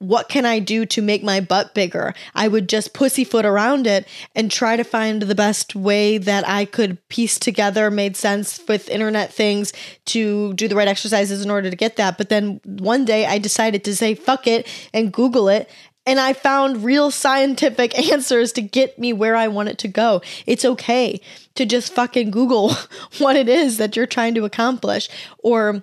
what 0.00 0.30
can 0.30 0.46
I 0.46 0.58
do 0.60 0.86
to 0.86 1.02
make 1.02 1.22
my 1.22 1.40
butt 1.40 1.74
bigger? 1.74 2.14
I 2.34 2.48
would 2.48 2.70
just 2.70 2.94
pussyfoot 2.94 3.44
around 3.44 3.86
it 3.86 4.08
and 4.34 4.50
try 4.50 4.76
to 4.76 4.82
find 4.82 5.20
the 5.22 5.34
best 5.34 5.76
way 5.76 6.16
that 6.16 6.48
I 6.48 6.64
could 6.64 7.06
piece 7.08 7.38
together 7.38 7.90
made 7.90 8.16
sense 8.16 8.60
with 8.66 8.88
internet 8.88 9.30
things 9.30 9.74
to 10.06 10.54
do 10.54 10.68
the 10.68 10.74
right 10.74 10.88
exercises 10.88 11.44
in 11.44 11.50
order 11.50 11.68
to 11.68 11.76
get 11.76 11.96
that. 11.96 12.16
But 12.16 12.30
then 12.30 12.62
one 12.64 13.04
day 13.04 13.26
I 13.26 13.36
decided 13.36 13.84
to 13.84 13.94
say 13.94 14.14
fuck 14.14 14.46
it 14.46 14.66
and 14.94 15.12
Google 15.12 15.50
it 15.50 15.70
and 16.06 16.18
I 16.18 16.32
found 16.32 16.82
real 16.82 17.10
scientific 17.10 17.98
answers 18.10 18.52
to 18.52 18.62
get 18.62 18.98
me 18.98 19.12
where 19.12 19.36
I 19.36 19.48
want 19.48 19.68
it 19.68 19.78
to 19.78 19.88
go. 19.88 20.22
It's 20.46 20.64
okay 20.64 21.20
to 21.56 21.66
just 21.66 21.94
fucking 21.94 22.30
Google 22.30 22.72
what 23.18 23.36
it 23.36 23.48
is 23.48 23.76
that 23.76 23.96
you're 23.96 24.06
trying 24.06 24.34
to 24.34 24.44
accomplish 24.44 25.08
or 25.38 25.82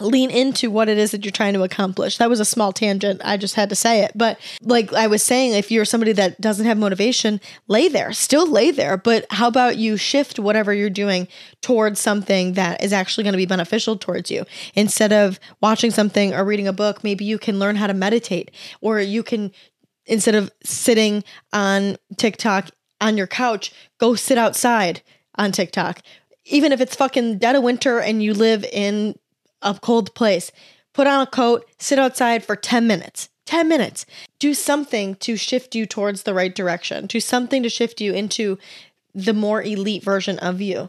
lean 0.00 0.30
into 0.30 0.70
what 0.70 0.88
it 0.88 0.98
is 0.98 1.10
that 1.10 1.24
you're 1.24 1.32
trying 1.32 1.54
to 1.54 1.62
accomplish. 1.62 2.18
That 2.18 2.28
was 2.28 2.40
a 2.40 2.44
small 2.44 2.72
tangent. 2.72 3.20
I 3.24 3.36
just 3.36 3.54
had 3.54 3.68
to 3.68 3.74
say 3.74 4.04
it. 4.04 4.12
But 4.14 4.38
like 4.62 4.92
I 4.92 5.06
was 5.06 5.22
saying, 5.22 5.52
if 5.52 5.70
you're 5.70 5.84
somebody 5.84 6.12
that 6.12 6.40
doesn't 6.40 6.66
have 6.66 6.78
motivation, 6.78 7.40
lay 7.68 7.88
there, 7.88 8.12
still 8.12 8.46
lay 8.46 8.70
there. 8.70 8.96
But 8.96 9.26
how 9.30 9.48
about 9.48 9.76
you 9.76 9.96
shift 9.96 10.38
whatever 10.38 10.72
you're 10.72 10.90
doing 10.90 11.28
towards 11.62 12.00
something 12.00 12.54
that 12.54 12.82
is 12.82 12.92
actually 12.92 13.24
going 13.24 13.34
to 13.34 13.38
be 13.38 13.46
beneficial 13.46 13.96
towards 13.96 14.30
you? 14.30 14.44
Instead 14.74 15.12
of 15.12 15.38
watching 15.60 15.90
something 15.90 16.34
or 16.34 16.44
reading 16.44 16.68
a 16.68 16.72
book, 16.72 17.04
maybe 17.04 17.24
you 17.24 17.38
can 17.38 17.58
learn 17.58 17.76
how 17.76 17.86
to 17.86 17.94
meditate 17.94 18.50
or 18.80 19.00
you 19.00 19.22
can, 19.22 19.52
instead 20.06 20.34
of 20.34 20.50
sitting 20.64 21.22
on 21.52 21.96
TikTok 22.16 22.70
on 23.00 23.16
your 23.16 23.26
couch, 23.26 23.72
go 23.98 24.14
sit 24.14 24.38
outside 24.38 25.02
on 25.36 25.52
TikTok. 25.52 26.00
Even 26.44 26.72
if 26.72 26.80
it's 26.80 26.96
fucking 26.96 27.38
dead 27.38 27.54
of 27.54 27.62
winter 27.62 28.00
and 28.00 28.22
you 28.22 28.34
live 28.34 28.64
in 28.64 29.14
a 29.62 29.74
cold 29.74 30.14
place. 30.14 30.50
Put 30.92 31.06
on 31.06 31.20
a 31.20 31.26
coat, 31.26 31.66
sit 31.78 31.98
outside 31.98 32.44
for 32.44 32.56
10 32.56 32.86
minutes. 32.86 33.28
10 33.46 33.68
minutes. 33.68 34.06
Do 34.38 34.54
something 34.54 35.16
to 35.16 35.36
shift 35.36 35.74
you 35.74 35.86
towards 35.86 36.22
the 36.22 36.34
right 36.34 36.54
direction. 36.54 37.06
Do 37.06 37.20
something 37.20 37.62
to 37.62 37.68
shift 37.68 38.00
you 38.00 38.12
into 38.12 38.58
the 39.14 39.34
more 39.34 39.62
elite 39.62 40.04
version 40.04 40.38
of 40.38 40.60
you 40.60 40.88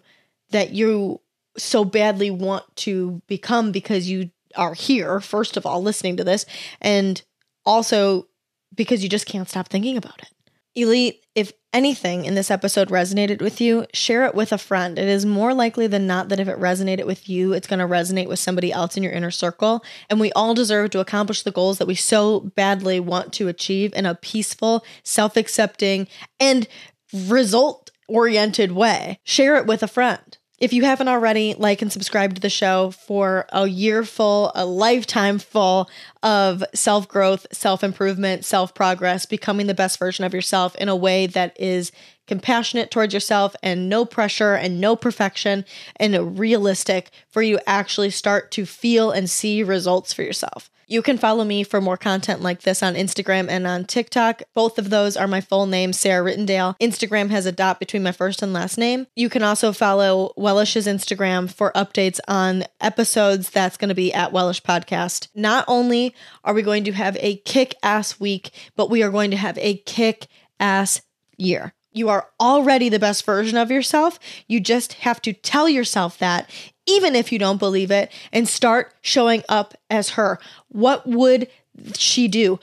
that 0.51 0.71
you 0.71 1.21
so 1.57 1.83
badly 1.83 2.29
want 2.29 2.63
to 2.75 3.21
become 3.27 3.71
because 3.71 4.09
you 4.09 4.29
are 4.55 4.73
here, 4.73 5.19
first 5.19 5.57
of 5.57 5.65
all, 5.65 5.81
listening 5.81 6.17
to 6.17 6.23
this, 6.23 6.45
and 6.79 7.21
also 7.65 8.27
because 8.75 9.03
you 9.03 9.09
just 9.09 9.25
can't 9.25 9.49
stop 9.49 9.67
thinking 9.69 9.97
about 9.97 10.19
it. 10.21 10.29
Elite, 10.75 11.25
if 11.35 11.51
anything 11.73 12.25
in 12.25 12.35
this 12.35 12.51
episode 12.51 12.89
resonated 12.89 13.41
with 13.41 13.59
you, 13.59 13.85
share 13.93 14.25
it 14.25 14.35
with 14.35 14.51
a 14.51 14.57
friend. 14.57 14.97
It 14.97 15.07
is 15.07 15.25
more 15.25 15.53
likely 15.53 15.87
than 15.87 16.07
not 16.07 16.29
that 16.29 16.39
if 16.39 16.47
it 16.47 16.59
resonated 16.59 17.05
with 17.05 17.27
you, 17.27 17.53
it's 17.53 17.67
going 17.67 17.79
to 17.79 17.85
resonate 17.85 18.27
with 18.27 18.39
somebody 18.39 18.71
else 18.71 18.95
in 18.95 19.03
your 19.03 19.11
inner 19.11 19.31
circle. 19.31 19.83
And 20.09 20.19
we 20.19 20.31
all 20.33 20.53
deserve 20.53 20.91
to 20.91 20.99
accomplish 20.99 21.43
the 21.43 21.51
goals 21.51 21.77
that 21.77 21.87
we 21.87 21.95
so 21.95 22.51
badly 22.55 22.99
want 22.99 23.33
to 23.33 23.47
achieve 23.47 23.93
in 23.93 24.05
a 24.05 24.15
peaceful, 24.15 24.85
self 25.03 25.35
accepting, 25.35 26.07
and 26.39 26.67
result 27.13 27.91
oriented 28.07 28.71
way. 28.71 29.19
Share 29.23 29.55
it 29.55 29.65
with 29.65 29.83
a 29.83 29.87
friend. 29.87 30.37
If 30.61 30.73
you 30.73 30.83
haven't 30.83 31.07
already, 31.07 31.55
like 31.57 31.81
and 31.81 31.91
subscribe 31.91 32.35
to 32.35 32.41
the 32.41 32.47
show 32.47 32.91
for 32.91 33.47
a 33.51 33.65
year 33.65 34.03
full, 34.03 34.51
a 34.53 34.63
lifetime 34.63 35.39
full 35.39 35.89
of 36.21 36.63
self 36.75 37.07
growth, 37.07 37.47
self 37.51 37.83
improvement, 37.83 38.45
self 38.45 38.75
progress, 38.75 39.25
becoming 39.25 39.65
the 39.65 39.73
best 39.73 39.97
version 39.97 40.23
of 40.23 40.35
yourself 40.35 40.75
in 40.75 40.87
a 40.87 40.95
way 40.95 41.25
that 41.25 41.59
is 41.59 41.91
compassionate 42.27 42.91
towards 42.91 43.11
yourself 43.11 43.55
and 43.63 43.89
no 43.89 44.05
pressure 44.05 44.53
and 44.53 44.79
no 44.79 44.95
perfection 44.95 45.65
and 45.95 46.37
realistic 46.37 47.09
for 47.27 47.41
you 47.41 47.57
actually 47.65 48.11
start 48.11 48.51
to 48.51 48.63
feel 48.63 49.09
and 49.09 49.31
see 49.31 49.63
results 49.63 50.13
for 50.13 50.21
yourself. 50.21 50.69
You 50.91 51.01
can 51.01 51.17
follow 51.17 51.45
me 51.45 51.63
for 51.63 51.79
more 51.79 51.95
content 51.95 52.41
like 52.41 52.63
this 52.63 52.83
on 52.83 52.95
Instagram 52.95 53.47
and 53.47 53.65
on 53.65 53.85
TikTok. 53.85 54.41
Both 54.53 54.77
of 54.77 54.89
those 54.89 55.15
are 55.15 55.25
my 55.25 55.39
full 55.39 55.65
name, 55.65 55.93
Sarah 55.93 56.29
Rittendale. 56.29 56.75
Instagram 56.81 57.29
has 57.29 57.45
a 57.45 57.51
dot 57.53 57.79
between 57.79 58.03
my 58.03 58.11
first 58.11 58.41
and 58.41 58.51
last 58.51 58.77
name. 58.77 59.07
You 59.15 59.29
can 59.29 59.41
also 59.41 59.71
follow 59.71 60.33
Wellish's 60.35 60.87
Instagram 60.87 61.49
for 61.49 61.71
updates 61.77 62.19
on 62.27 62.65
episodes. 62.81 63.51
That's 63.51 63.77
going 63.77 63.87
to 63.87 63.95
be 63.95 64.13
at 64.13 64.33
Wellish 64.33 64.61
Podcast. 64.63 65.29
Not 65.33 65.63
only 65.65 66.13
are 66.43 66.53
we 66.53 66.61
going 66.61 66.83
to 66.83 66.91
have 66.91 67.15
a 67.21 67.37
kick 67.37 67.73
ass 67.81 68.19
week, 68.19 68.51
but 68.75 68.89
we 68.89 69.01
are 69.01 69.11
going 69.11 69.31
to 69.31 69.37
have 69.37 69.57
a 69.59 69.77
kick 69.77 70.27
ass 70.59 71.03
year. 71.37 71.73
You 71.91 72.09
are 72.09 72.27
already 72.39 72.89
the 72.89 72.99
best 72.99 73.25
version 73.25 73.57
of 73.57 73.69
yourself. 73.69 74.19
You 74.47 74.59
just 74.59 74.93
have 74.93 75.21
to 75.23 75.33
tell 75.33 75.67
yourself 75.67 76.17
that 76.19 76.49
even 76.87 77.15
if 77.15 77.31
you 77.31 77.39
don't 77.39 77.59
believe 77.59 77.91
it, 77.91 78.11
and 78.31 78.47
start 78.47 78.93
showing 79.01 79.43
up 79.47 79.75
as 79.89 80.11
her. 80.11 80.39
What 80.69 81.07
would 81.07 81.47
she 81.95 82.27
do? 82.27 82.59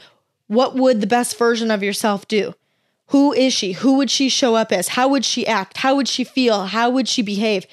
What 0.46 0.74
would 0.74 1.00
the 1.00 1.06
best 1.06 1.38
version 1.38 1.70
of 1.70 1.82
yourself 1.82 2.26
do? 2.28 2.54
Who 3.08 3.32
is 3.32 3.52
she? 3.52 3.72
Who 3.72 3.96
would 3.96 4.10
she 4.10 4.28
show 4.28 4.54
up 4.54 4.72
as? 4.72 4.88
How 4.88 5.08
would 5.08 5.24
she 5.24 5.46
act? 5.46 5.78
How 5.78 5.94
would 5.94 6.08
she 6.08 6.24
feel? 6.24 6.66
How 6.66 6.90
would 6.90 7.08
she 7.08 7.22
behave? 7.22 7.66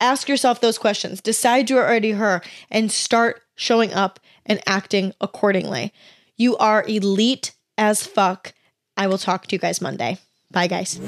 Ask 0.00 0.28
yourself 0.28 0.60
those 0.60 0.78
questions. 0.78 1.20
Decide 1.20 1.70
you're 1.70 1.84
already 1.84 2.12
her 2.12 2.40
and 2.70 2.90
start 2.90 3.42
showing 3.54 3.92
up 3.92 4.20
and 4.46 4.60
acting 4.66 5.12
accordingly. 5.20 5.92
You 6.36 6.56
are 6.56 6.84
elite 6.86 7.52
as 7.76 8.06
fuck. 8.06 8.52
I 8.96 9.06
will 9.06 9.18
talk 9.18 9.46
to 9.46 9.54
you 9.54 9.60
guys 9.60 9.80
Monday. 9.80 10.18
Bye, 10.50 10.66
guys. 10.66 10.98